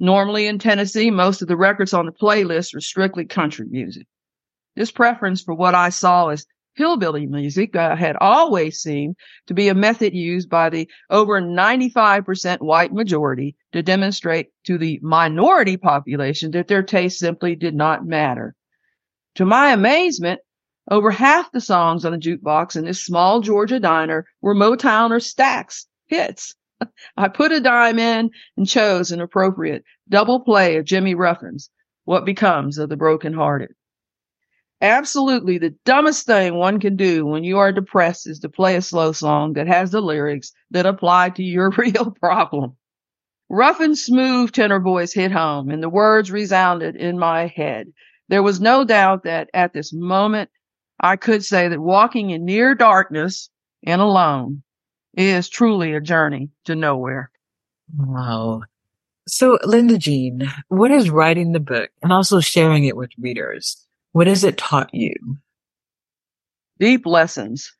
Normally 0.00 0.46
in 0.46 0.58
Tennessee, 0.58 1.10
most 1.10 1.42
of 1.42 1.48
the 1.48 1.56
records 1.56 1.92
on 1.92 2.06
the 2.06 2.12
playlist 2.12 2.74
were 2.74 2.80
strictly 2.80 3.24
country 3.24 3.66
music. 3.68 4.06
This 4.74 4.90
preference 4.90 5.42
for 5.42 5.54
what 5.54 5.74
I 5.74 5.88
saw 5.88 6.28
as 6.28 6.46
hillbilly 6.78 7.26
music 7.26 7.74
uh, 7.74 7.96
had 7.96 8.16
always 8.20 8.80
seemed 8.80 9.16
to 9.48 9.52
be 9.52 9.68
a 9.68 9.74
method 9.74 10.14
used 10.14 10.48
by 10.48 10.70
the 10.70 10.88
over 11.10 11.42
95% 11.42 12.60
white 12.60 12.92
majority 12.92 13.56
to 13.72 13.82
demonstrate 13.82 14.50
to 14.64 14.78
the 14.78 15.00
minority 15.02 15.76
population 15.76 16.52
that 16.52 16.68
their 16.68 16.84
taste 16.84 17.18
simply 17.18 17.56
did 17.56 17.74
not 17.74 18.06
matter. 18.06 18.54
To 19.34 19.44
my 19.44 19.72
amazement, 19.72 20.40
over 20.88 21.10
half 21.10 21.50
the 21.50 21.60
songs 21.60 22.04
on 22.04 22.12
the 22.12 22.18
jukebox 22.18 22.76
in 22.76 22.84
this 22.84 23.04
small 23.04 23.40
Georgia 23.40 23.80
diner 23.80 24.24
were 24.40 24.54
Motown 24.54 25.10
or 25.10 25.18
Stax 25.18 25.86
hits. 26.06 26.54
I 27.16 27.26
put 27.26 27.50
a 27.50 27.60
dime 27.60 27.98
in 27.98 28.30
and 28.56 28.68
chose 28.68 29.10
an 29.10 29.20
appropriate 29.20 29.82
double 30.08 30.38
play 30.40 30.76
of 30.76 30.84
Jimmy 30.84 31.16
Ruffin's 31.16 31.70
What 32.04 32.24
Becomes 32.24 32.78
of 32.78 32.88
the 32.88 32.96
Broken 32.96 33.32
Hearted. 33.32 33.74
Absolutely 34.80 35.58
the 35.58 35.74
dumbest 35.84 36.24
thing 36.24 36.54
one 36.54 36.78
can 36.78 36.94
do 36.94 37.26
when 37.26 37.42
you 37.42 37.58
are 37.58 37.72
depressed 37.72 38.28
is 38.28 38.38
to 38.40 38.48
play 38.48 38.76
a 38.76 38.82
slow 38.82 39.10
song 39.10 39.54
that 39.54 39.66
has 39.66 39.90
the 39.90 40.00
lyrics 40.00 40.52
that 40.70 40.86
apply 40.86 41.30
to 41.30 41.42
your 41.42 41.70
real 41.76 42.12
problem. 42.12 42.76
Rough 43.48 43.80
and 43.80 43.98
smooth 43.98 44.52
tenor 44.52 44.78
voice 44.78 45.12
hit 45.12 45.32
home 45.32 45.70
and 45.70 45.82
the 45.82 45.88
words 45.88 46.30
resounded 46.30 46.94
in 46.94 47.18
my 47.18 47.46
head. 47.46 47.92
There 48.28 48.42
was 48.42 48.60
no 48.60 48.84
doubt 48.84 49.24
that 49.24 49.50
at 49.52 49.72
this 49.72 49.92
moment 49.92 50.50
I 51.00 51.16
could 51.16 51.44
say 51.44 51.68
that 51.68 51.80
walking 51.80 52.30
in 52.30 52.44
near 52.44 52.74
darkness 52.74 53.50
and 53.84 54.00
alone 54.00 54.62
is 55.16 55.48
truly 55.48 55.94
a 55.94 56.00
journey 56.00 56.50
to 56.66 56.76
nowhere. 56.76 57.30
Wow. 57.96 58.62
So, 59.26 59.58
Linda 59.64 59.98
Jean, 59.98 60.50
what 60.68 60.90
is 60.90 61.10
writing 61.10 61.52
the 61.52 61.60
book 61.60 61.90
and 62.02 62.12
also 62.12 62.40
sharing 62.40 62.84
it 62.84 62.96
with 62.96 63.10
readers? 63.18 63.87
What 64.12 64.26
has 64.26 64.44
it 64.44 64.56
taught 64.56 64.90
you? 64.92 65.14
Deep 66.78 67.06
lessons 67.06 67.72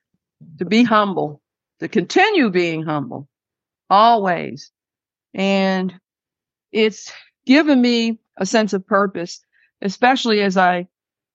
to 0.58 0.64
be 0.64 0.84
humble, 0.84 1.40
to 1.80 1.88
continue 1.88 2.50
being 2.50 2.82
humble, 2.82 3.28
always. 3.88 4.70
And 5.34 5.94
it's 6.72 7.12
given 7.46 7.80
me 7.80 8.18
a 8.36 8.46
sense 8.46 8.72
of 8.72 8.86
purpose, 8.86 9.40
especially 9.82 10.40
as 10.42 10.56
I 10.56 10.88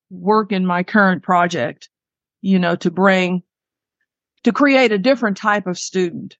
work 0.09 0.51
in 0.51 0.65
my 0.65 0.83
current 0.83 1.23
project, 1.23 1.89
you 2.41 2.59
know, 2.59 2.75
to 2.77 2.91
bring 2.91 3.43
to 4.43 4.51
create 4.51 4.91
a 4.91 4.97
different 4.97 5.37
type 5.37 5.67
of 5.67 5.79
student 5.79 6.37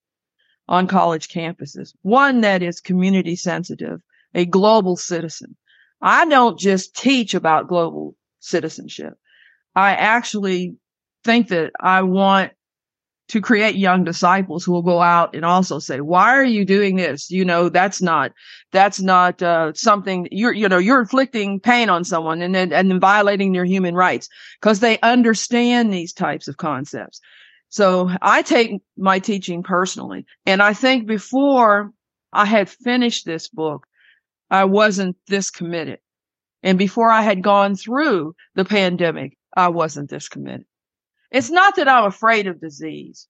on 0.68 0.88
college 0.88 1.28
campuses, 1.30 1.94
one 2.02 2.42
that 2.42 2.62
is 2.62 2.82
community 2.82 3.36
sensitive, 3.36 4.02
a 4.34 4.46
global 4.46 4.96
citizen. 4.96 5.56
I 6.02 6.26
don't 6.26 6.60
just 6.60 6.96
teach 6.96 7.34
about 7.34 7.68
global 7.68 8.16
citizenship. 8.44 9.14
I 9.76 9.92
actually 9.96 10.76
think 11.24 11.48
that 11.50 11.72
I 11.80 12.04
want 12.04 12.52
to 13.30 13.40
create 13.40 13.76
young 13.76 14.04
disciples 14.04 14.66
who 14.66 14.74
will 14.74 14.82
go 14.82 15.02
out 15.02 15.34
and 15.34 15.46
also 15.46 15.80
say, 15.80 16.02
why 16.02 16.36
are 16.36 16.44
you 16.44 16.66
doing 16.66 16.98
this? 16.98 17.32
You 17.32 17.46
know, 17.46 17.70
that's 17.70 18.02
not, 18.02 18.34
that's 18.74 19.00
not, 19.00 19.42
uh, 19.42 19.72
something 19.74 20.28
you're, 20.30 20.52
you 20.52 20.68
know, 20.68 20.78
you're 20.78 21.00
inflicting 21.00 21.60
pain 21.60 21.90
on 21.90 22.04
someone 22.04 22.42
and 22.42 22.54
then, 22.54 22.74
and 22.74 22.92
then 22.92 23.00
violating 23.00 23.54
their 23.54 23.66
human 23.66 23.96
rights 23.96 24.28
because 24.62 24.82
they 24.82 25.00
understand 25.00 25.92
these 25.92 26.12
types 26.14 26.50
of 26.50 26.58
concepts. 26.58 27.22
So 27.70 28.12
I 28.22 28.42
take 28.42 28.82
my 28.98 29.20
teaching 29.20 29.64
personally. 29.64 30.26
And 30.46 30.62
I 30.62 30.74
think 30.74 31.08
before 31.08 31.92
I 32.34 32.46
had 32.46 32.70
finished 32.70 33.26
this 33.26 33.48
book, 33.48 33.88
I 34.52 34.66
wasn't 34.66 35.16
this 35.28 35.50
committed. 35.50 36.00
And 36.64 36.78
before 36.78 37.10
I 37.10 37.22
had 37.22 37.44
gone 37.44 37.76
through 37.76 38.36
the 38.56 38.66
pandemic, 38.66 39.38
I 39.56 39.68
wasn't 39.68 40.10
this 40.10 40.30
committed. 40.30 40.66
It's 41.32 41.50
not 41.50 41.76
that 41.76 41.88
I'm 41.88 42.06
afraid 42.06 42.48
of 42.48 42.62
disease, 42.62 43.28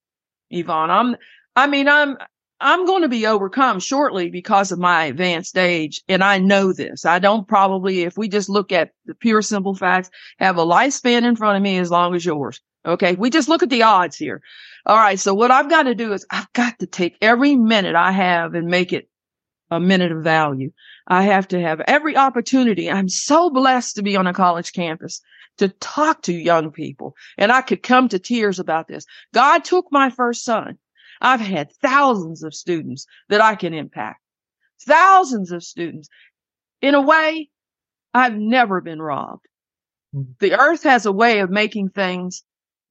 Yvonne. 0.49 0.91
I'm, 0.91 1.15
I 1.55 1.67
mean, 1.67 1.87
I'm, 1.87 2.17
I'm 2.59 2.85
going 2.85 3.01
to 3.01 3.09
be 3.09 3.25
overcome 3.25 3.79
shortly 3.79 4.29
because 4.29 4.71
of 4.71 4.79
my 4.79 5.05
advanced 5.05 5.57
age. 5.57 6.01
And 6.07 6.23
I 6.23 6.37
know 6.37 6.71
this. 6.71 7.05
I 7.05 7.19
don't 7.19 7.47
probably, 7.47 8.03
if 8.03 8.17
we 8.17 8.29
just 8.29 8.49
look 8.49 8.71
at 8.71 8.91
the 9.05 9.15
pure 9.15 9.41
simple 9.41 9.75
facts, 9.75 10.09
have 10.37 10.57
a 10.57 10.65
lifespan 10.65 11.23
in 11.23 11.35
front 11.35 11.57
of 11.57 11.63
me 11.63 11.77
as 11.77 11.91
long 11.91 12.15
as 12.15 12.25
yours. 12.25 12.61
Okay. 12.85 13.15
We 13.15 13.29
just 13.29 13.49
look 13.49 13.63
at 13.63 13.69
the 13.69 13.83
odds 13.83 14.17
here. 14.17 14.41
All 14.85 14.97
right. 14.97 15.19
So 15.19 15.33
what 15.33 15.51
I've 15.51 15.69
got 15.69 15.83
to 15.83 15.95
do 15.95 16.13
is 16.13 16.25
I've 16.29 16.51
got 16.53 16.79
to 16.79 16.87
take 16.87 17.17
every 17.21 17.55
minute 17.55 17.95
I 17.95 18.11
have 18.11 18.53
and 18.53 18.67
make 18.67 18.93
it 18.93 19.09
a 19.73 19.79
minute 19.79 20.11
of 20.11 20.23
value. 20.23 20.71
I 21.07 21.23
have 21.23 21.47
to 21.49 21.59
have 21.59 21.81
every 21.81 22.15
opportunity. 22.15 22.89
I'm 22.89 23.09
so 23.09 23.49
blessed 23.49 23.95
to 23.95 24.03
be 24.03 24.15
on 24.15 24.27
a 24.27 24.33
college 24.33 24.73
campus 24.73 25.21
to 25.57 25.69
talk 25.69 26.21
to 26.23 26.33
young 26.33 26.71
people. 26.71 27.15
And 27.37 27.51
I 27.51 27.61
could 27.61 27.83
come 27.83 28.09
to 28.09 28.19
tears 28.19 28.59
about 28.59 28.87
this. 28.87 29.05
God 29.33 29.63
took 29.63 29.85
my 29.91 30.09
first 30.09 30.43
son. 30.43 30.77
I've 31.21 31.41
had 31.41 31.71
thousands 31.81 32.43
of 32.43 32.53
students 32.53 33.05
that 33.29 33.41
I 33.41 33.55
can 33.55 33.73
impact. 33.73 34.19
Thousands 34.81 35.51
of 35.51 35.63
students. 35.63 36.09
In 36.81 36.95
a 36.95 37.01
way, 37.01 37.49
I've 38.13 38.35
never 38.35 38.81
been 38.81 39.01
robbed. 39.01 39.45
Hmm. 40.13 40.23
The 40.39 40.59
earth 40.59 40.83
has 40.83 41.05
a 41.05 41.11
way 41.11 41.39
of 41.39 41.49
making 41.49 41.89
things 41.89 42.43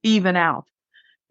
even 0.02 0.36
out. 0.36 0.64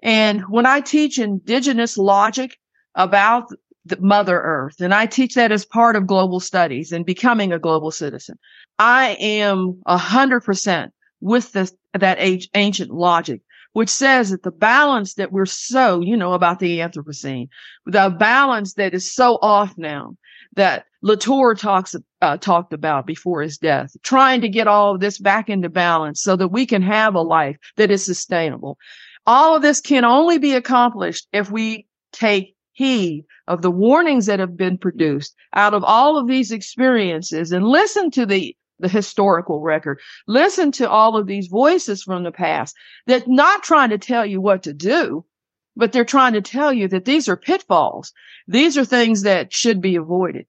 And 0.04 0.42
when 0.50 0.66
I 0.66 0.82
teach 0.82 1.20
indigenous 1.20 1.98
logic 1.98 2.58
about 2.96 3.50
The 3.86 4.00
mother 4.00 4.40
Earth. 4.40 4.80
And 4.80 4.94
I 4.94 5.06
teach 5.08 5.34
that 5.36 5.52
as 5.52 5.66
part 5.66 5.96
of 5.96 6.06
global 6.06 6.40
studies 6.40 6.92
and 6.92 7.06
becoming 7.06 7.52
a 7.52 7.60
global 7.60 7.92
citizen. 7.92 8.38
I 8.78 9.18
am 9.20 9.82
a 9.86 9.98
hundred 9.98 10.42
percent 10.42 10.94
with 11.20 11.52
this, 11.52 11.74
that 11.94 12.18
ancient 12.54 12.92
logic, 12.92 13.42
which 13.74 13.90
says 13.90 14.30
that 14.30 14.44
the 14.44 14.52
balance 14.52 15.16
that 15.16 15.32
we're 15.32 15.46
so, 15.46 16.02
you 16.02 16.16
know, 16.16 16.34
about 16.34 16.60
the 16.60 16.80
Anthropocene, 16.80 17.48
the 17.86 18.16
balance 18.20 18.74
that 18.76 18.94
is 18.94 19.12
so 19.12 19.40
off 19.42 19.74
now 19.78 20.16
that 20.56 20.86
Latour 21.02 21.56
talks, 21.56 21.96
uh, 22.22 22.38
talked 22.38 22.74
about 22.74 23.08
before 23.08 23.42
his 23.42 23.58
death, 23.58 23.96
trying 24.04 24.42
to 24.42 24.50
get 24.50 24.68
all 24.68 24.94
of 24.94 25.00
this 25.00 25.18
back 25.18 25.50
into 25.50 25.70
balance 25.70 26.22
so 26.22 26.36
that 26.36 26.50
we 26.50 26.66
can 26.66 26.82
have 26.82 27.16
a 27.16 27.22
life 27.22 27.58
that 27.78 27.90
is 27.90 28.06
sustainable. 28.06 28.78
All 29.26 29.56
of 29.56 29.62
this 29.62 29.82
can 29.82 30.04
only 30.04 30.38
be 30.38 30.54
accomplished 30.54 31.28
if 31.32 31.50
we 31.50 31.88
take 32.12 32.56
heed 32.74 33.26
of 33.48 33.62
the 33.62 33.72
warnings 33.72 34.26
that 34.26 34.40
have 34.40 34.58
been 34.58 34.78
produced 34.78 35.36
out 35.54 35.74
of 35.74 35.84
all 35.84 36.18
of 36.18 36.28
these 36.28 36.52
experiences 36.52 37.52
and 37.52 37.68
listen 37.68 38.12
to 38.12 38.26
the 38.26 38.56
the 38.82 38.90
historical 38.90 39.62
record. 39.62 40.00
Listen 40.28 40.72
to 40.72 40.90
all 40.90 41.16
of 41.16 41.28
these 41.28 41.48
voices 41.48 42.04
from 42.04 42.24
the 42.24 42.32
past 42.32 42.76
that 43.06 43.28
not 43.28 43.64
trying 43.64 43.92
to 43.92 43.98
tell 43.98 44.26
you 44.26 44.42
what 44.42 44.64
to 44.64 44.74
do, 44.74 45.24
but 45.76 45.92
they're 45.92 46.04
trying 46.04 46.34
to 46.34 46.42
tell 46.42 46.74
you 46.74 46.88
that 46.88 47.06
these 47.06 47.30
are 47.30 47.38
pitfalls. 47.38 48.12
These 48.48 48.78
are 48.78 48.86
things 48.86 49.22
that 49.22 49.54
should 49.54 49.82
be 49.82 49.96
avoided. 49.96 50.48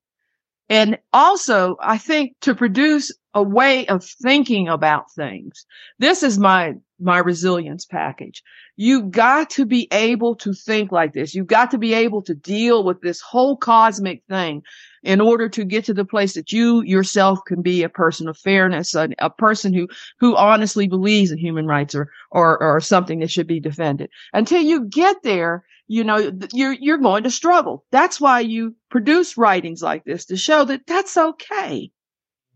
And 0.68 0.98
also, 1.12 1.76
I 1.80 1.98
think 1.98 2.34
to 2.40 2.54
produce 2.54 3.14
a 3.34 3.42
way 3.42 3.86
of 3.86 4.04
thinking 4.04 4.68
about 4.68 5.12
things. 5.12 5.66
This 5.98 6.22
is 6.22 6.38
my, 6.38 6.74
my 7.02 7.18
resilience 7.18 7.84
package. 7.84 8.42
You've 8.76 9.10
got 9.10 9.50
to 9.50 9.66
be 9.66 9.88
able 9.92 10.36
to 10.36 10.52
think 10.52 10.92
like 10.92 11.12
this. 11.12 11.34
You've 11.34 11.46
got 11.46 11.70
to 11.72 11.78
be 11.78 11.94
able 11.94 12.22
to 12.22 12.34
deal 12.34 12.84
with 12.84 13.00
this 13.02 13.20
whole 13.20 13.56
cosmic 13.56 14.22
thing 14.28 14.62
in 15.02 15.20
order 15.20 15.48
to 15.48 15.64
get 15.64 15.84
to 15.86 15.94
the 15.94 16.04
place 16.04 16.34
that 16.34 16.52
you 16.52 16.82
yourself 16.82 17.40
can 17.46 17.60
be 17.60 17.82
a 17.82 17.88
person 17.88 18.28
of 18.28 18.38
fairness, 18.38 18.94
a, 18.94 19.08
a 19.18 19.30
person 19.30 19.74
who, 19.74 19.88
who 20.20 20.36
honestly 20.36 20.86
believes 20.86 21.30
in 21.30 21.38
human 21.38 21.66
rights 21.66 21.94
or, 21.94 22.10
or, 22.30 22.62
or 22.62 22.80
something 22.80 23.18
that 23.18 23.30
should 23.30 23.46
be 23.46 23.60
defended. 23.60 24.08
Until 24.32 24.62
you 24.62 24.84
get 24.84 25.22
there, 25.22 25.64
you 25.88 26.04
know, 26.04 26.32
you're, 26.52 26.72
you're 26.72 26.98
going 26.98 27.24
to 27.24 27.30
struggle. 27.30 27.84
That's 27.90 28.20
why 28.20 28.40
you 28.40 28.76
produce 28.90 29.36
writings 29.36 29.82
like 29.82 30.04
this 30.04 30.24
to 30.26 30.36
show 30.36 30.64
that 30.64 30.86
that's 30.86 31.16
okay. 31.16 31.90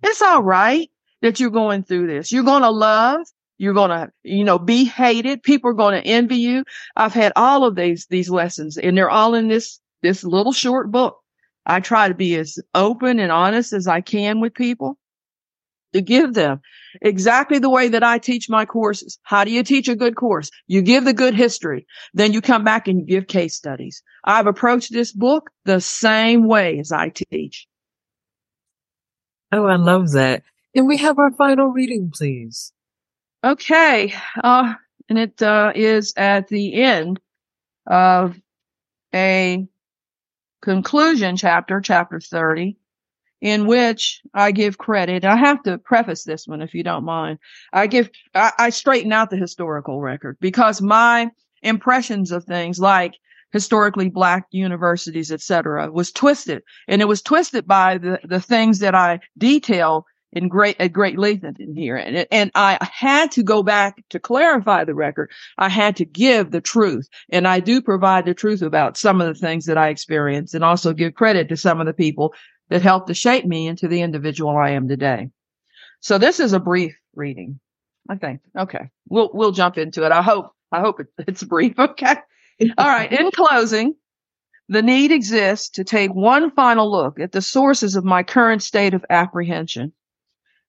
It's 0.02 0.22
all 0.22 0.42
right 0.42 0.88
that 1.22 1.40
you're 1.40 1.50
going 1.50 1.82
through 1.82 2.06
this. 2.06 2.30
You're 2.30 2.44
going 2.44 2.62
to 2.62 2.70
love. 2.70 3.26
You're 3.58 3.74
going 3.74 3.90
to, 3.90 4.10
you 4.22 4.44
know, 4.44 4.58
be 4.58 4.84
hated. 4.84 5.42
People 5.42 5.70
are 5.70 5.74
going 5.74 6.00
to 6.00 6.06
envy 6.06 6.36
you. 6.36 6.64
I've 6.96 7.14
had 7.14 7.32
all 7.36 7.64
of 7.64 7.74
these, 7.74 8.06
these 8.10 8.28
lessons 8.28 8.76
and 8.76 8.96
they're 8.96 9.10
all 9.10 9.34
in 9.34 9.48
this, 9.48 9.80
this 10.02 10.24
little 10.24 10.52
short 10.52 10.90
book. 10.90 11.18
I 11.64 11.80
try 11.80 12.08
to 12.08 12.14
be 12.14 12.36
as 12.36 12.58
open 12.74 13.18
and 13.18 13.32
honest 13.32 13.72
as 13.72 13.86
I 13.88 14.00
can 14.00 14.40
with 14.40 14.54
people 14.54 14.98
to 15.92 16.00
give 16.00 16.34
them 16.34 16.60
exactly 17.02 17.58
the 17.58 17.70
way 17.70 17.88
that 17.88 18.02
I 18.02 18.18
teach 18.18 18.48
my 18.48 18.64
courses. 18.64 19.18
How 19.22 19.44
do 19.44 19.50
you 19.50 19.62
teach 19.62 19.88
a 19.88 19.96
good 19.96 20.14
course? 20.14 20.50
You 20.66 20.82
give 20.82 21.04
the 21.04 21.12
good 21.12 21.34
history. 21.34 21.86
Then 22.14 22.32
you 22.32 22.40
come 22.40 22.64
back 22.64 22.86
and 22.86 23.00
you 23.00 23.06
give 23.06 23.26
case 23.26 23.54
studies. 23.54 24.02
I've 24.24 24.46
approached 24.46 24.92
this 24.92 25.12
book 25.12 25.50
the 25.64 25.80
same 25.80 26.46
way 26.46 26.78
as 26.78 26.92
I 26.92 27.10
teach. 27.10 27.66
Oh, 29.52 29.66
I 29.66 29.76
love 29.76 30.12
that. 30.12 30.42
And 30.74 30.86
we 30.86 30.98
have 30.98 31.18
our 31.18 31.30
final 31.32 31.68
reading, 31.68 32.12
please? 32.14 32.72
Okay. 33.46 34.12
Uh, 34.42 34.74
and 35.08 35.18
it 35.20 35.40
uh, 35.40 35.70
is 35.76 36.12
at 36.16 36.48
the 36.48 36.82
end 36.82 37.20
of 37.86 38.34
a 39.14 39.68
conclusion 40.62 41.36
chapter, 41.36 41.80
chapter 41.80 42.18
30, 42.18 42.76
in 43.40 43.68
which 43.68 44.20
I 44.34 44.50
give 44.50 44.78
credit. 44.78 45.24
I 45.24 45.36
have 45.36 45.62
to 45.62 45.78
preface 45.78 46.24
this 46.24 46.48
one 46.48 46.60
if 46.60 46.74
you 46.74 46.82
don't 46.82 47.04
mind. 47.04 47.38
I 47.72 47.86
give, 47.86 48.10
I, 48.34 48.50
I 48.58 48.70
straighten 48.70 49.12
out 49.12 49.30
the 49.30 49.36
historical 49.36 50.00
record 50.00 50.38
because 50.40 50.82
my 50.82 51.30
impressions 51.62 52.32
of 52.32 52.42
things 52.46 52.80
like 52.80 53.14
historically 53.52 54.08
black 54.08 54.46
universities, 54.50 55.30
etc., 55.30 55.88
was 55.92 56.10
twisted. 56.10 56.64
And 56.88 57.00
it 57.00 57.06
was 57.06 57.22
twisted 57.22 57.64
by 57.64 57.98
the, 57.98 58.18
the 58.24 58.40
things 58.40 58.80
that 58.80 58.96
I 58.96 59.20
detail 59.38 60.04
in 60.36 60.48
great, 60.48 60.76
at 60.78 60.92
great 60.92 61.18
length 61.18 61.44
in 61.58 61.74
here. 61.74 61.96
And, 61.96 62.26
and 62.30 62.50
I 62.54 62.76
had 62.80 63.30
to 63.32 63.42
go 63.42 63.62
back 63.62 64.04
to 64.10 64.20
clarify 64.20 64.84
the 64.84 64.94
record. 64.94 65.30
I 65.56 65.70
had 65.70 65.96
to 65.96 66.04
give 66.04 66.50
the 66.50 66.60
truth. 66.60 67.08
And 67.30 67.48
I 67.48 67.60
do 67.60 67.80
provide 67.80 68.26
the 68.26 68.34
truth 68.34 68.60
about 68.60 68.98
some 68.98 69.22
of 69.22 69.28
the 69.28 69.40
things 69.40 69.64
that 69.64 69.78
I 69.78 69.88
experienced 69.88 70.54
and 70.54 70.62
also 70.62 70.92
give 70.92 71.14
credit 71.14 71.48
to 71.48 71.56
some 71.56 71.80
of 71.80 71.86
the 71.86 71.94
people 71.94 72.34
that 72.68 72.82
helped 72.82 73.08
to 73.08 73.14
shape 73.14 73.46
me 73.46 73.66
into 73.66 73.88
the 73.88 74.02
individual 74.02 74.54
I 74.58 74.70
am 74.72 74.88
today. 74.88 75.30
So 76.00 76.18
this 76.18 76.38
is 76.38 76.52
a 76.52 76.60
brief 76.60 76.94
reading. 77.14 77.58
I 78.08 78.16
think. 78.16 78.40
Okay. 78.56 78.90
We'll, 79.08 79.30
we'll 79.32 79.52
jump 79.52 79.78
into 79.78 80.04
it. 80.04 80.12
I 80.12 80.20
hope, 80.20 80.52
I 80.70 80.80
hope 80.80 81.00
it, 81.00 81.06
it's 81.26 81.42
brief. 81.42 81.76
Okay. 81.78 82.14
All 82.76 82.86
right. 82.86 83.10
In 83.10 83.30
closing, 83.30 83.94
the 84.68 84.82
need 84.82 85.12
exists 85.12 85.70
to 85.70 85.84
take 85.84 86.14
one 86.14 86.50
final 86.50 86.90
look 86.90 87.20
at 87.20 87.32
the 87.32 87.42
sources 87.42 87.96
of 87.96 88.04
my 88.04 88.22
current 88.22 88.62
state 88.62 88.92
of 88.94 89.04
apprehension. 89.08 89.92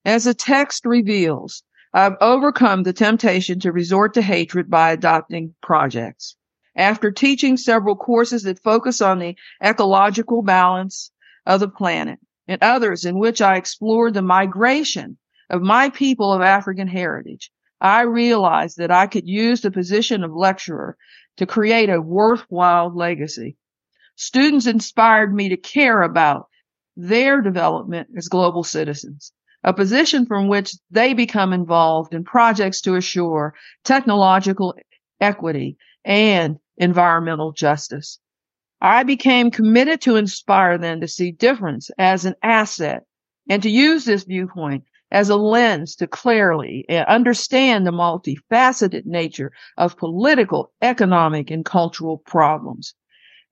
As 0.07 0.23
the 0.23 0.33
text 0.33 0.85
reveals, 0.85 1.63
I've 1.93 2.15
overcome 2.21 2.83
the 2.83 2.93
temptation 2.93 3.59
to 3.59 3.73
resort 3.73 4.13
to 4.13 4.21
hatred 4.21 4.69
by 4.69 4.91
adopting 4.91 5.53
projects. 5.61 6.37
After 6.77 7.11
teaching 7.11 7.57
several 7.57 7.97
courses 7.97 8.43
that 8.43 8.63
focus 8.63 9.01
on 9.01 9.19
the 9.19 9.35
ecological 9.61 10.43
balance 10.43 11.11
of 11.45 11.59
the 11.59 11.67
planet 11.67 12.19
and 12.47 12.63
others 12.63 13.03
in 13.03 13.19
which 13.19 13.41
I 13.41 13.57
explored 13.57 14.13
the 14.13 14.21
migration 14.21 15.17
of 15.49 15.61
my 15.61 15.89
people 15.89 16.31
of 16.31 16.41
African 16.41 16.87
heritage, 16.87 17.51
I 17.81 18.03
realized 18.03 18.77
that 18.77 18.91
I 18.91 19.07
could 19.07 19.27
use 19.27 19.59
the 19.59 19.71
position 19.71 20.23
of 20.23 20.31
lecturer 20.33 20.95
to 21.35 21.45
create 21.45 21.89
a 21.89 21.99
worthwhile 21.99 22.95
legacy. 22.95 23.57
Students 24.15 24.67
inspired 24.67 25.35
me 25.35 25.49
to 25.49 25.57
care 25.57 26.01
about 26.01 26.47
their 26.95 27.41
development 27.41 28.07
as 28.15 28.29
global 28.29 28.63
citizens, 28.63 29.33
a 29.67 29.73
position 29.73 30.25
from 30.25 30.47
which 30.47 30.73
they 30.91 31.13
become 31.13 31.51
involved 31.51 32.13
in 32.13 32.23
projects 32.23 32.79
to 32.79 32.95
assure 32.95 33.53
technological 33.83 34.73
equity 35.19 35.75
and 36.05 36.57
environmental 36.77 37.51
justice. 37.51 38.17
I 38.79 39.03
became 39.03 39.51
committed 39.51 39.99
to 40.01 40.15
inspire 40.15 40.77
them 40.77 41.01
to 41.01 41.07
see 41.09 41.31
difference 41.31 41.91
as 41.97 42.23
an 42.23 42.35
asset 42.41 43.03
and 43.49 43.61
to 43.61 43.69
use 43.69 44.05
this 44.05 44.23
viewpoint 44.23 44.85
as 45.11 45.27
a 45.27 45.35
lens 45.35 45.97
to 45.97 46.07
clearly 46.07 46.85
understand 46.89 47.85
the 47.85 47.91
multifaceted 47.91 49.05
nature 49.05 49.51
of 49.77 49.97
political, 49.97 50.71
economic, 50.81 51.51
and 51.51 51.65
cultural 51.65 52.19
problems. 52.19 52.93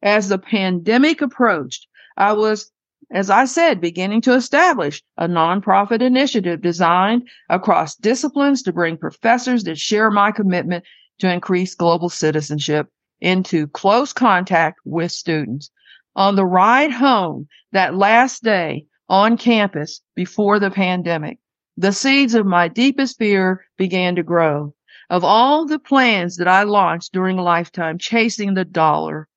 As 0.01 0.29
the 0.29 0.37
pandemic 0.37 1.21
approached, 1.21 1.87
I 2.15 2.31
was, 2.31 2.71
as 3.11 3.29
I 3.29 3.45
said, 3.45 3.79
beginning 3.79 4.21
to 4.21 4.33
establish 4.33 5.01
a 5.17 5.27
nonprofit 5.27 6.01
initiative 6.01 6.61
designed 6.61 7.27
across 7.49 7.95
disciplines 7.95 8.63
to 8.63 8.73
bring 8.73 8.97
professors 8.97 9.63
that 9.63 9.77
share 9.77 10.09
my 10.09 10.31
commitment 10.31 10.83
to 11.19 11.31
increase 11.31 11.75
global 11.75 12.09
citizenship 12.09 12.87
into 13.21 13.67
close 13.67 14.11
contact 14.11 14.79
with 14.85 15.11
students. 15.11 15.71
On 16.15 16.35
the 16.35 16.45
ride 16.45 16.91
home 16.91 17.47
that 17.71 17.95
last 17.95 18.43
day 18.43 18.85
on 19.09 19.37
campus 19.37 20.01
before 20.15 20.59
the 20.59 20.71
pandemic, 20.71 21.39
the 21.77 21.91
seeds 21.91 22.33
of 22.33 22.45
my 22.45 22.67
deepest 22.67 23.17
fear 23.17 23.65
began 23.77 24.15
to 24.15 24.23
grow. 24.23 24.73
Of 25.09 25.23
all 25.23 25.65
the 25.65 25.77
plans 25.77 26.37
that 26.37 26.47
I 26.47 26.63
launched 26.63 27.13
during 27.13 27.37
a 27.37 27.43
lifetime 27.43 27.97
chasing 27.97 28.53
the 28.53 28.65
dollar, 28.65 29.27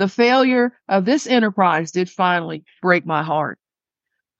the 0.00 0.08
failure 0.08 0.72
of 0.88 1.04
this 1.04 1.26
enterprise 1.26 1.90
did 1.90 2.08
finally 2.08 2.64
break 2.80 3.04
my 3.04 3.22
heart. 3.22 3.58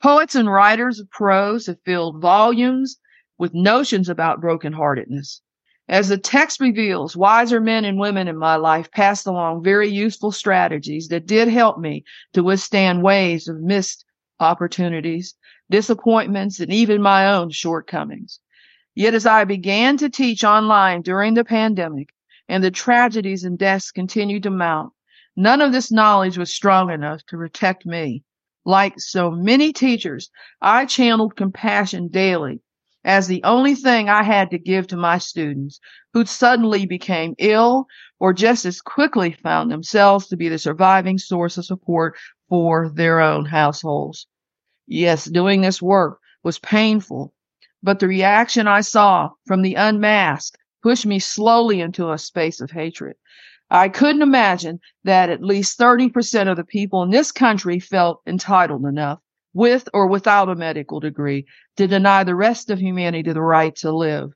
Poets 0.03 0.35
and 0.35 0.51
writers 0.51 0.99
of 0.99 1.11
prose 1.11 1.67
have 1.67 1.77
filled 1.85 2.23
volumes 2.23 2.97
with 3.37 3.53
notions 3.53 4.09
about 4.09 4.41
brokenheartedness. 4.41 5.43
As 5.87 6.09
the 6.09 6.17
text 6.17 6.61
reveals, 6.61 7.15
wiser 7.15 7.61
men 7.61 7.85
and 7.85 7.99
women 7.99 8.27
in 8.27 8.39
my 8.39 8.57
life 8.57 8.91
passed 8.91 9.27
along 9.27 9.63
very 9.63 9.89
useful 9.89 10.33
strategies 10.33 11.09
that 11.09 11.27
did 11.27 11.47
help 11.49 11.79
me 11.79 12.05
to 12.33 12.43
withstand 12.43 13.03
waves 13.03 13.47
of 13.47 13.61
missed 13.61 14.07
opportunities 14.41 15.35
disappointments, 15.71 16.59
and 16.59 16.73
even 16.73 17.03
my 17.03 17.33
own 17.33 17.51
shortcomings. 17.51 18.41
Yet 18.95 19.13
as 19.13 19.27
I 19.27 19.45
began 19.45 19.99
to 19.99 20.09
teach 20.09 20.43
online 20.43 21.03
during 21.03 21.35
the 21.35 21.45
pandemic 21.45 22.09
and 22.49 22.65
the 22.65 22.71
tragedies 22.71 23.45
and 23.45 23.59
deaths 23.59 23.93
continued 23.93 24.43
to 24.45 24.51
mount, 24.51 24.95
none 25.37 25.61
of 25.61 25.73
this 25.73 25.93
knowledge 25.93 26.39
was 26.39 26.53
strong 26.53 26.91
enough 26.91 27.25
to 27.27 27.37
protect 27.37 27.87
me. 27.87 28.23
Like 28.65 28.95
so 28.99 29.31
many 29.31 29.73
teachers, 29.73 30.31
I 30.61 30.85
channeled 30.87 31.37
compassion 31.37 32.09
daily 32.09 32.61
as 33.05 33.27
the 33.27 33.43
only 33.45 33.75
thing 33.75 34.09
I 34.09 34.23
had 34.23 34.51
to 34.51 34.59
give 34.59 34.87
to 34.89 34.97
my 34.97 35.19
students 35.19 35.81
who 36.13 36.27
suddenly 36.27 36.85
became 36.87 37.35
ill 37.39 37.87
or 38.19 38.33
just 38.33 38.67
as 38.67 38.83
quickly 38.83 39.33
found 39.33 39.71
themselves 39.71 40.29
to 40.29 40.37
be 40.37 40.49
the 40.49 40.59
surviving 40.59 41.17
source 41.17 41.57
of 41.57 41.65
support 41.65 42.17
for 42.49 42.91
their 42.91 43.21
own 43.21 43.47
households. 43.47 44.27
Yes, 44.87 45.25
doing 45.25 45.63
this 45.63 45.81
work 45.81 46.19
was 46.43 46.59
painful, 46.59 47.33
but 47.83 48.01
the 48.01 48.09
reaction 48.09 48.67
I 48.69 48.83
saw 48.83 49.31
from 49.47 49.63
the 49.63 49.77
unmasked 49.77 50.59
pushed 50.83 51.07
me 51.07 51.19
slowly 51.19 51.81
into 51.81 52.11
a 52.11 52.19
space 52.19 52.61
of 52.61 52.71
hatred. 52.71 53.17
I 53.71 53.89
couldn't 53.89 54.23
imagine 54.23 54.81
that 55.05 55.31
at 55.31 55.43
least 55.43 55.79
30% 55.79 56.51
of 56.51 56.57
the 56.57 56.65
people 56.65 57.03
in 57.03 57.11
this 57.11 57.31
country 57.31 57.79
felt 57.79 58.21
entitled 58.27 58.85
enough, 58.85 59.21
with 59.55 59.89
or 59.95 60.07
without 60.07 60.49
a 60.49 60.57
medical 60.57 61.01
degree, 61.01 61.47
to 61.77 61.87
deny 61.87 62.25
the 62.25 62.35
rest 62.35 62.71
of 62.71 62.81
humanity 62.81 63.33
the 63.33 63.41
right 63.41 63.75
to 63.77 63.93
live. 63.93 64.33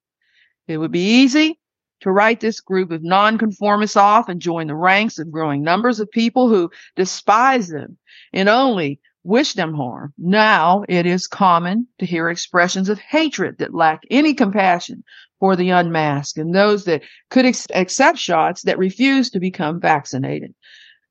It 0.69 0.79
would 0.79 0.93
be 0.93 1.23
easy 1.23 1.59
to 2.01 2.13
write 2.13 2.41
this 2.41 2.61
group 2.61 2.91
of 2.91 3.03
nonconformists 3.03 3.97
off 3.97 4.29
and 4.29 4.41
join 4.41 4.67
the 4.67 4.77
ranks 4.77 5.19
of 5.19 5.33
growing 5.33 5.63
numbers 5.63 6.01
of 6.01 6.11
people 6.11 6.49
who 6.49 6.71
despise 6.97 7.69
them 7.69 7.99
and 8.33 8.49
only 8.49 9.01
wish 9.25 9.55
them 9.55 9.75
harm. 9.75 10.13
Now 10.19 10.85
it 10.89 11.07
is 11.07 11.27
common 11.27 11.89
to 11.99 12.07
hear 12.07 12.29
expressions 12.29 12.89
of 12.89 12.99
hatred 13.01 13.59
that 13.59 13.75
lack 13.75 14.03
any 14.11 14.35
compassion 14.35 15.03
for 15.41 15.57
the 15.57 15.71
unmasked 15.71 16.39
and 16.39 16.55
those 16.55 16.85
that 16.85 17.03
could 17.31 17.47
ex- 17.47 17.67
accept 17.75 18.19
shots 18.19 18.63
that 18.63 18.79
refuse 18.79 19.31
to 19.31 19.41
become 19.41 19.81
vaccinated. 19.81 20.55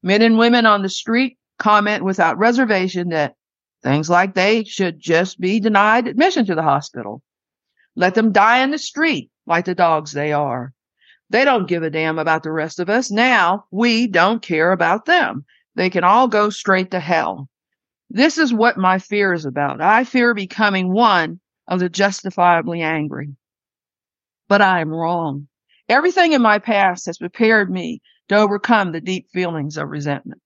Men 0.02 0.21
and 0.21 0.38
women 0.38 0.65
on 0.65 0.84
the 0.84 0.89
street 0.89 1.38
comment 1.60 2.04
without 2.04 2.38
reservation 2.38 3.10
that 3.10 3.36
things 3.82 4.10
like 4.10 4.34
they 4.34 4.63
should 4.63 4.99
just 4.99 5.39
be 5.39 5.60
denied 5.60 6.08
admission 6.08 6.45
to 6.45 6.56
the 6.56 6.63
hospital. 6.63 7.21
Let 7.95 8.15
them 8.15 8.32
die 8.32 8.63
in 8.63 8.71
the 8.71 8.78
street 8.78 9.30
like 9.45 9.65
the 9.65 9.76
dogs 9.76 10.12
they 10.12 10.34
are. 10.34 10.73
They 11.30 11.45
don't 11.45 11.67
give 11.67 11.84
a 11.84 11.89
damn 11.89 12.19
about 12.19 12.43
the 12.43 12.52
rest 12.52 12.80
of 12.80 12.89
us. 12.89 13.12
Now 13.12 13.65
we 13.71 14.08
don't 14.08 14.41
care 14.41 14.71
about 14.71 15.06
them. 15.06 15.45
They 15.76 15.89
can 15.89 16.04
all 16.04 16.28
go 16.28 16.49
straight 16.49 16.91
to 16.91 16.99
hell. 16.99 17.49
This 18.10 18.38
is 18.38 18.54
what 18.54 18.78
my 18.78 19.00
fear 19.00 19.34
is 19.34 19.46
about. 19.46 19.82
I 19.82 20.04
fear 20.04 20.34
becoming 20.34 20.92
one 20.92 21.39
of 21.68 21.80
the 21.80 21.89
justifiably 21.89 22.82
angry. 22.82 23.36
But 24.48 24.62
I 24.62 24.82
am 24.82 24.89
wrong. 24.89 25.48
Everything 25.89 26.34
in 26.34 26.42
my 26.42 26.60
past 26.60 27.06
has 27.08 27.18
prepared 27.18 27.72
me 27.72 28.02
to 28.30 28.36
overcome 28.36 28.92
the 28.92 29.02
deep 29.02 29.30
feelings 29.32 29.78
of 29.78 29.89
resentment. 29.89 30.42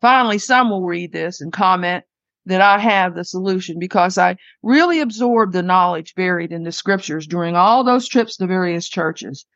Finally, 0.00 0.38
some 0.38 0.70
will 0.70 0.84
read 0.84 1.12
this 1.12 1.40
and 1.40 1.52
comment 1.52 2.04
that 2.44 2.60
I 2.60 2.78
have 2.78 3.14
the 3.14 3.24
solution 3.24 3.78
because 3.78 4.18
I 4.18 4.36
really 4.62 5.00
absorbed 5.00 5.52
the 5.52 5.62
knowledge 5.62 6.14
buried 6.14 6.52
in 6.52 6.62
the 6.62 6.72
scriptures 6.72 7.26
during 7.26 7.56
all 7.56 7.82
those 7.82 8.08
trips 8.08 8.36
to 8.36 8.46
various 8.46 8.88
churches. 8.88 9.46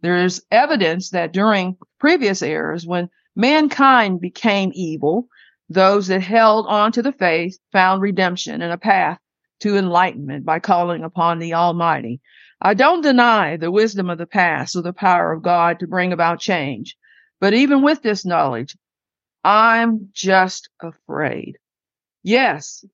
There 0.00 0.16
is 0.16 0.42
evidence 0.50 1.10
that 1.10 1.32
during 1.32 1.76
previous 1.98 2.40
eras, 2.40 2.86
when 2.86 3.10
mankind 3.36 4.20
became 4.20 4.70
evil, 4.74 5.28
those 5.68 6.06
that 6.08 6.20
held 6.20 6.66
on 6.66 6.92
to 6.92 7.02
the 7.02 7.12
faith 7.12 7.58
found 7.72 8.02
redemption 8.02 8.62
and 8.62 8.72
a 8.72 8.78
path 8.78 9.18
to 9.60 9.76
enlightenment 9.76 10.44
by 10.44 10.58
calling 10.58 11.04
upon 11.04 11.38
the 11.38 11.54
Almighty. 11.54 12.20
I 12.60 12.74
don't 12.74 13.02
deny 13.02 13.56
the 13.56 13.70
wisdom 13.70 14.10
of 14.10 14.18
the 14.18 14.26
past 14.26 14.76
or 14.76 14.82
the 14.82 14.92
power 14.92 15.32
of 15.32 15.42
God 15.42 15.80
to 15.80 15.86
bring 15.86 16.12
about 16.12 16.40
change. 16.40 16.96
But 17.40 17.54
even 17.54 17.82
with 17.82 18.02
this 18.02 18.24
knowledge, 18.24 18.76
I'm 19.44 20.08
just 20.12 20.68
afraid. 20.82 21.58
Yes, 22.22 22.84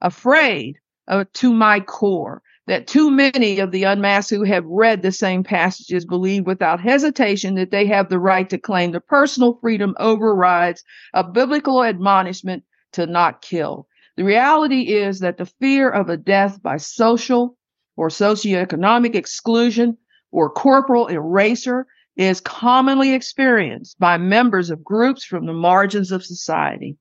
afraid 0.00 0.78
of, 1.06 1.30
to 1.34 1.52
my 1.52 1.80
core 1.80 2.42
that 2.66 2.86
too 2.86 3.10
many 3.10 3.58
of 3.58 3.70
the 3.70 3.84
unmasked 3.84 4.30
who 4.30 4.42
have 4.44 4.64
read 4.64 5.02
the 5.02 5.12
same 5.12 5.44
passages 5.44 6.04
believe 6.04 6.46
without 6.46 6.80
hesitation 6.80 7.54
that 7.54 7.70
they 7.70 7.86
have 7.86 8.08
the 8.08 8.18
right 8.18 8.48
to 8.48 8.58
claim 8.58 8.92
the 8.92 9.00
personal 9.00 9.58
freedom 9.60 9.94
overrides 9.98 10.82
a 11.12 11.22
biblical 11.22 11.84
admonishment 11.84 12.64
to 12.92 13.06
not 13.06 13.42
kill. 13.42 13.86
The 14.16 14.24
reality 14.24 14.94
is 14.94 15.20
that 15.20 15.36
the 15.36 15.46
fear 15.46 15.90
of 15.90 16.08
a 16.08 16.16
death 16.16 16.62
by 16.62 16.78
social 16.78 17.56
or 17.96 18.08
socioeconomic 18.08 19.14
exclusion 19.14 19.98
or 20.30 20.50
corporal 20.50 21.08
erasure 21.08 21.86
is 22.16 22.40
commonly 22.40 23.12
experienced 23.12 23.98
by 23.98 24.16
members 24.16 24.70
of 24.70 24.84
groups 24.84 25.24
from 25.24 25.46
the 25.46 25.52
margins 25.52 26.12
of 26.12 26.24
society. 26.24 26.96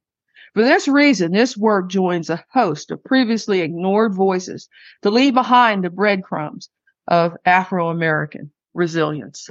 For 0.54 0.62
this 0.62 0.88
reason, 0.88 1.32
this 1.32 1.58
work 1.58 1.90
joins 1.90 2.30
a 2.30 2.44
host 2.52 2.92
of 2.92 3.04
previously 3.04 3.62
ignored 3.62 4.14
voices 4.14 4.70
to 5.02 5.10
leave 5.10 5.34
behind 5.34 5.84
the 5.84 5.90
breadcrumbs 5.90 6.70
of 7.08 7.34
Afro 7.46 7.90
American 7.90 8.52
resilience. 8.74 9.50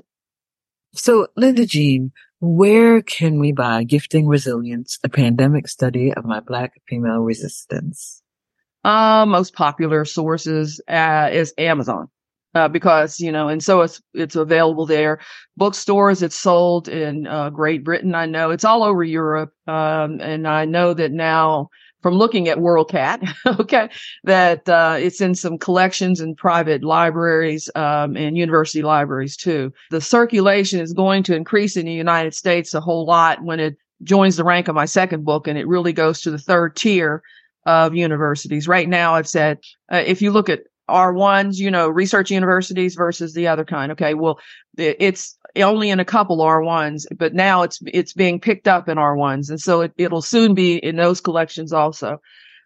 So, 0.95 1.27
Linda 1.37 1.67
Jean, 1.67 2.13
where 2.41 3.03
can 3.03 3.41
we 3.41 3.53
buy 3.53 3.83
Gifting 3.83 4.29
Resilience, 4.29 4.99
a 5.03 5.09
pandemic 5.09 5.67
study 5.67 6.13
of 6.13 6.25
my 6.25 6.41
Black 6.41 6.81
female 6.89 7.21
resistance? 7.21 8.23
Uh, 8.85 9.25
most 9.27 9.55
popular 9.55 10.05
sources 10.05 10.81
uh, 10.89 11.31
is 11.33 11.55
Amazon 11.59 12.09
uh, 12.55 12.69
because 12.69 13.19
you 13.21 13.33
know, 13.33 13.49
and 13.49 13.63
so 13.63 13.81
it's 13.81 14.03
it's 14.15 14.37
available 14.37 14.87
there. 14.87 15.19
Bookstores, 15.57 16.23
it's 16.23 16.39
sold 16.39 16.89
in 16.89 17.27
uh, 17.27 17.51
Great 17.51 17.85
Britain. 17.85 18.15
I 18.15 18.27
know 18.27 18.51
it's 18.51 18.65
all 18.65 18.83
over 18.83 19.03
Europe, 19.03 19.53
um, 19.67 20.21
and 20.21 20.47
I 20.47 20.65
know 20.65 20.95
that 20.95 21.13
now 21.13 21.69
from 22.03 22.15
looking 22.15 22.49
at 22.49 22.59
WorldCat, 22.59 23.33
okay, 23.61 23.89
that 24.25 24.69
uh, 24.69 24.97
it's 24.99 25.21
in 25.21 25.35
some 25.35 25.57
collections 25.57 26.21
and 26.21 26.37
private 26.37 26.83
libraries 26.83 27.71
um, 27.77 28.17
and 28.17 28.37
university 28.37 28.83
libraries 28.83 29.37
too. 29.37 29.73
The 29.91 30.01
circulation 30.01 30.81
is 30.81 30.93
going 30.93 31.23
to 31.25 31.37
increase 31.37 31.77
in 31.77 31.87
the 31.87 31.93
United 31.93 32.35
States 32.35 32.75
a 32.75 32.81
whole 32.81 33.07
lot 33.07 33.43
when 33.45 33.61
it 33.61 33.77
joins 34.03 34.37
the 34.37 34.45
rank 34.45 34.67
of 34.69 34.75
my 34.75 34.85
second 34.85 35.25
book, 35.25 35.47
and 35.47 35.57
it 35.57 35.69
really 35.69 35.93
goes 35.93 36.21
to 36.23 36.31
the 36.31 36.39
third 36.39 36.77
tier 36.77 37.23
of 37.65 37.95
universities. 37.95 38.67
Right 38.67 38.89
now, 38.89 39.15
it's 39.15 39.37
at 39.37 39.59
uh, 39.93 40.03
if 40.05 40.21
you 40.21 40.33
look 40.33 40.49
at 40.49 40.65
R1s, 40.89 41.59
you 41.59 41.71
know, 41.71 41.89
research 41.89 42.31
universities 42.31 42.95
versus 42.95 43.35
the 43.35 43.47
other 43.47 43.65
kind. 43.65 43.93
Okay. 43.93 44.15
Well, 44.15 44.39
it's 44.77 45.39
only 45.57 45.91
in 45.91 46.01
a 46.01 46.05
couple 46.05 46.39
R1s, 46.39 47.07
but 47.17 47.35
now 47.35 47.63
it's, 47.63 47.81
it's 47.87 48.13
being 48.13 48.41
picked 48.41 48.69
up 48.69 48.89
in 48.89 48.99
R1s. 48.99 49.51
And 49.51 49.61
so 49.61 49.83
it, 49.83 49.93
it'll 49.97 50.23
soon 50.23 50.55
be 50.55 50.77
in 50.77 50.97
those 50.97 51.21
collections 51.21 51.73
also, 51.73 52.21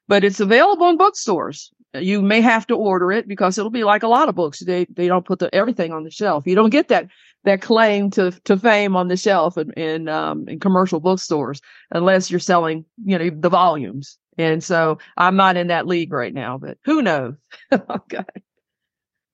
but 0.08 0.24
it's 0.24 0.40
available 0.40 0.88
in 0.88 0.96
bookstores. 0.96 1.72
You 1.94 2.20
may 2.20 2.40
have 2.40 2.66
to 2.66 2.74
order 2.74 3.10
it 3.10 3.26
because 3.26 3.58
it'll 3.58 3.70
be 3.70 3.84
like 3.84 4.02
a 4.02 4.08
lot 4.08 4.28
of 4.28 4.34
books. 4.34 4.60
They, 4.60 4.86
they 4.90 5.08
don't 5.08 5.24
put 5.24 5.38
the, 5.38 5.54
everything 5.54 5.92
on 5.92 6.04
the 6.04 6.10
shelf. 6.10 6.46
You 6.46 6.54
don't 6.54 6.70
get 6.70 6.88
that, 6.88 7.08
that 7.44 7.62
claim 7.62 8.10
to, 8.12 8.32
to 8.44 8.56
fame 8.56 8.96
on 8.96 9.08
the 9.08 9.16
shelf 9.16 9.56
in, 9.56 9.72
in, 9.72 10.08
um, 10.08 10.48
in 10.48 10.60
commercial 10.60 11.00
bookstores 11.00 11.60
unless 11.90 12.30
you're 12.30 12.40
selling, 12.40 12.84
you 13.04 13.18
know, 13.18 13.30
the 13.30 13.48
volumes. 13.48 14.18
And 14.38 14.62
so 14.62 14.98
I'm 15.16 15.36
not 15.36 15.56
in 15.56 15.68
that 15.68 15.86
league 15.86 16.12
right 16.12 16.32
now, 16.32 16.58
but 16.58 16.78
who 16.84 17.02
knows? 17.02 17.34
okay. 17.72 18.24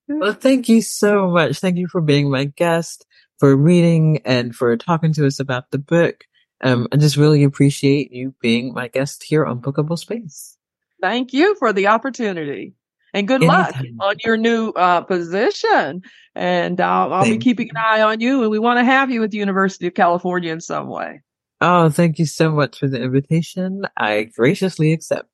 Well, 0.07 0.33
thank 0.33 0.69
you 0.69 0.81
so 0.81 1.29
much. 1.29 1.59
Thank 1.59 1.77
you 1.77 1.87
for 1.87 2.01
being 2.01 2.29
my 2.29 2.45
guest, 2.45 3.05
for 3.39 3.55
reading 3.55 4.21
and 4.25 4.55
for 4.55 4.75
talking 4.77 5.13
to 5.13 5.25
us 5.25 5.39
about 5.39 5.71
the 5.71 5.79
book. 5.79 6.25
Um, 6.61 6.87
I 6.91 6.97
just 6.97 7.17
really 7.17 7.43
appreciate 7.43 8.11
you 8.11 8.33
being 8.41 8.73
my 8.73 8.87
guest 8.87 9.23
here 9.23 9.45
on 9.45 9.61
Bookable 9.61 9.97
Space. 9.97 10.57
Thank 11.01 11.33
you 11.33 11.55
for 11.55 11.73
the 11.73 11.87
opportunity 11.87 12.75
and 13.13 13.27
good 13.27 13.43
Anytime. 13.43 13.97
luck 13.99 14.09
on 14.09 14.15
your 14.23 14.37
new 14.37 14.69
uh, 14.69 15.01
position. 15.01 16.01
And 16.35 16.79
I'll, 16.79 17.13
I'll 17.13 17.25
be 17.25 17.37
keeping 17.37 17.69
an 17.69 17.77
eye 17.77 18.01
on 18.01 18.19
you 18.19 18.41
and 18.41 18.51
we 18.51 18.59
want 18.59 18.79
to 18.79 18.85
have 18.85 19.11
you 19.11 19.23
at 19.23 19.31
the 19.31 19.37
University 19.37 19.87
of 19.87 19.93
California 19.93 20.51
in 20.51 20.61
some 20.61 20.87
way. 20.87 21.21
Oh, 21.63 21.89
thank 21.89 22.19
you 22.19 22.25
so 22.27 22.51
much 22.51 22.77
for 22.79 22.87
the 22.87 23.01
invitation. 23.01 23.87
I 23.97 24.23
graciously 24.25 24.93
accept. 24.93 25.29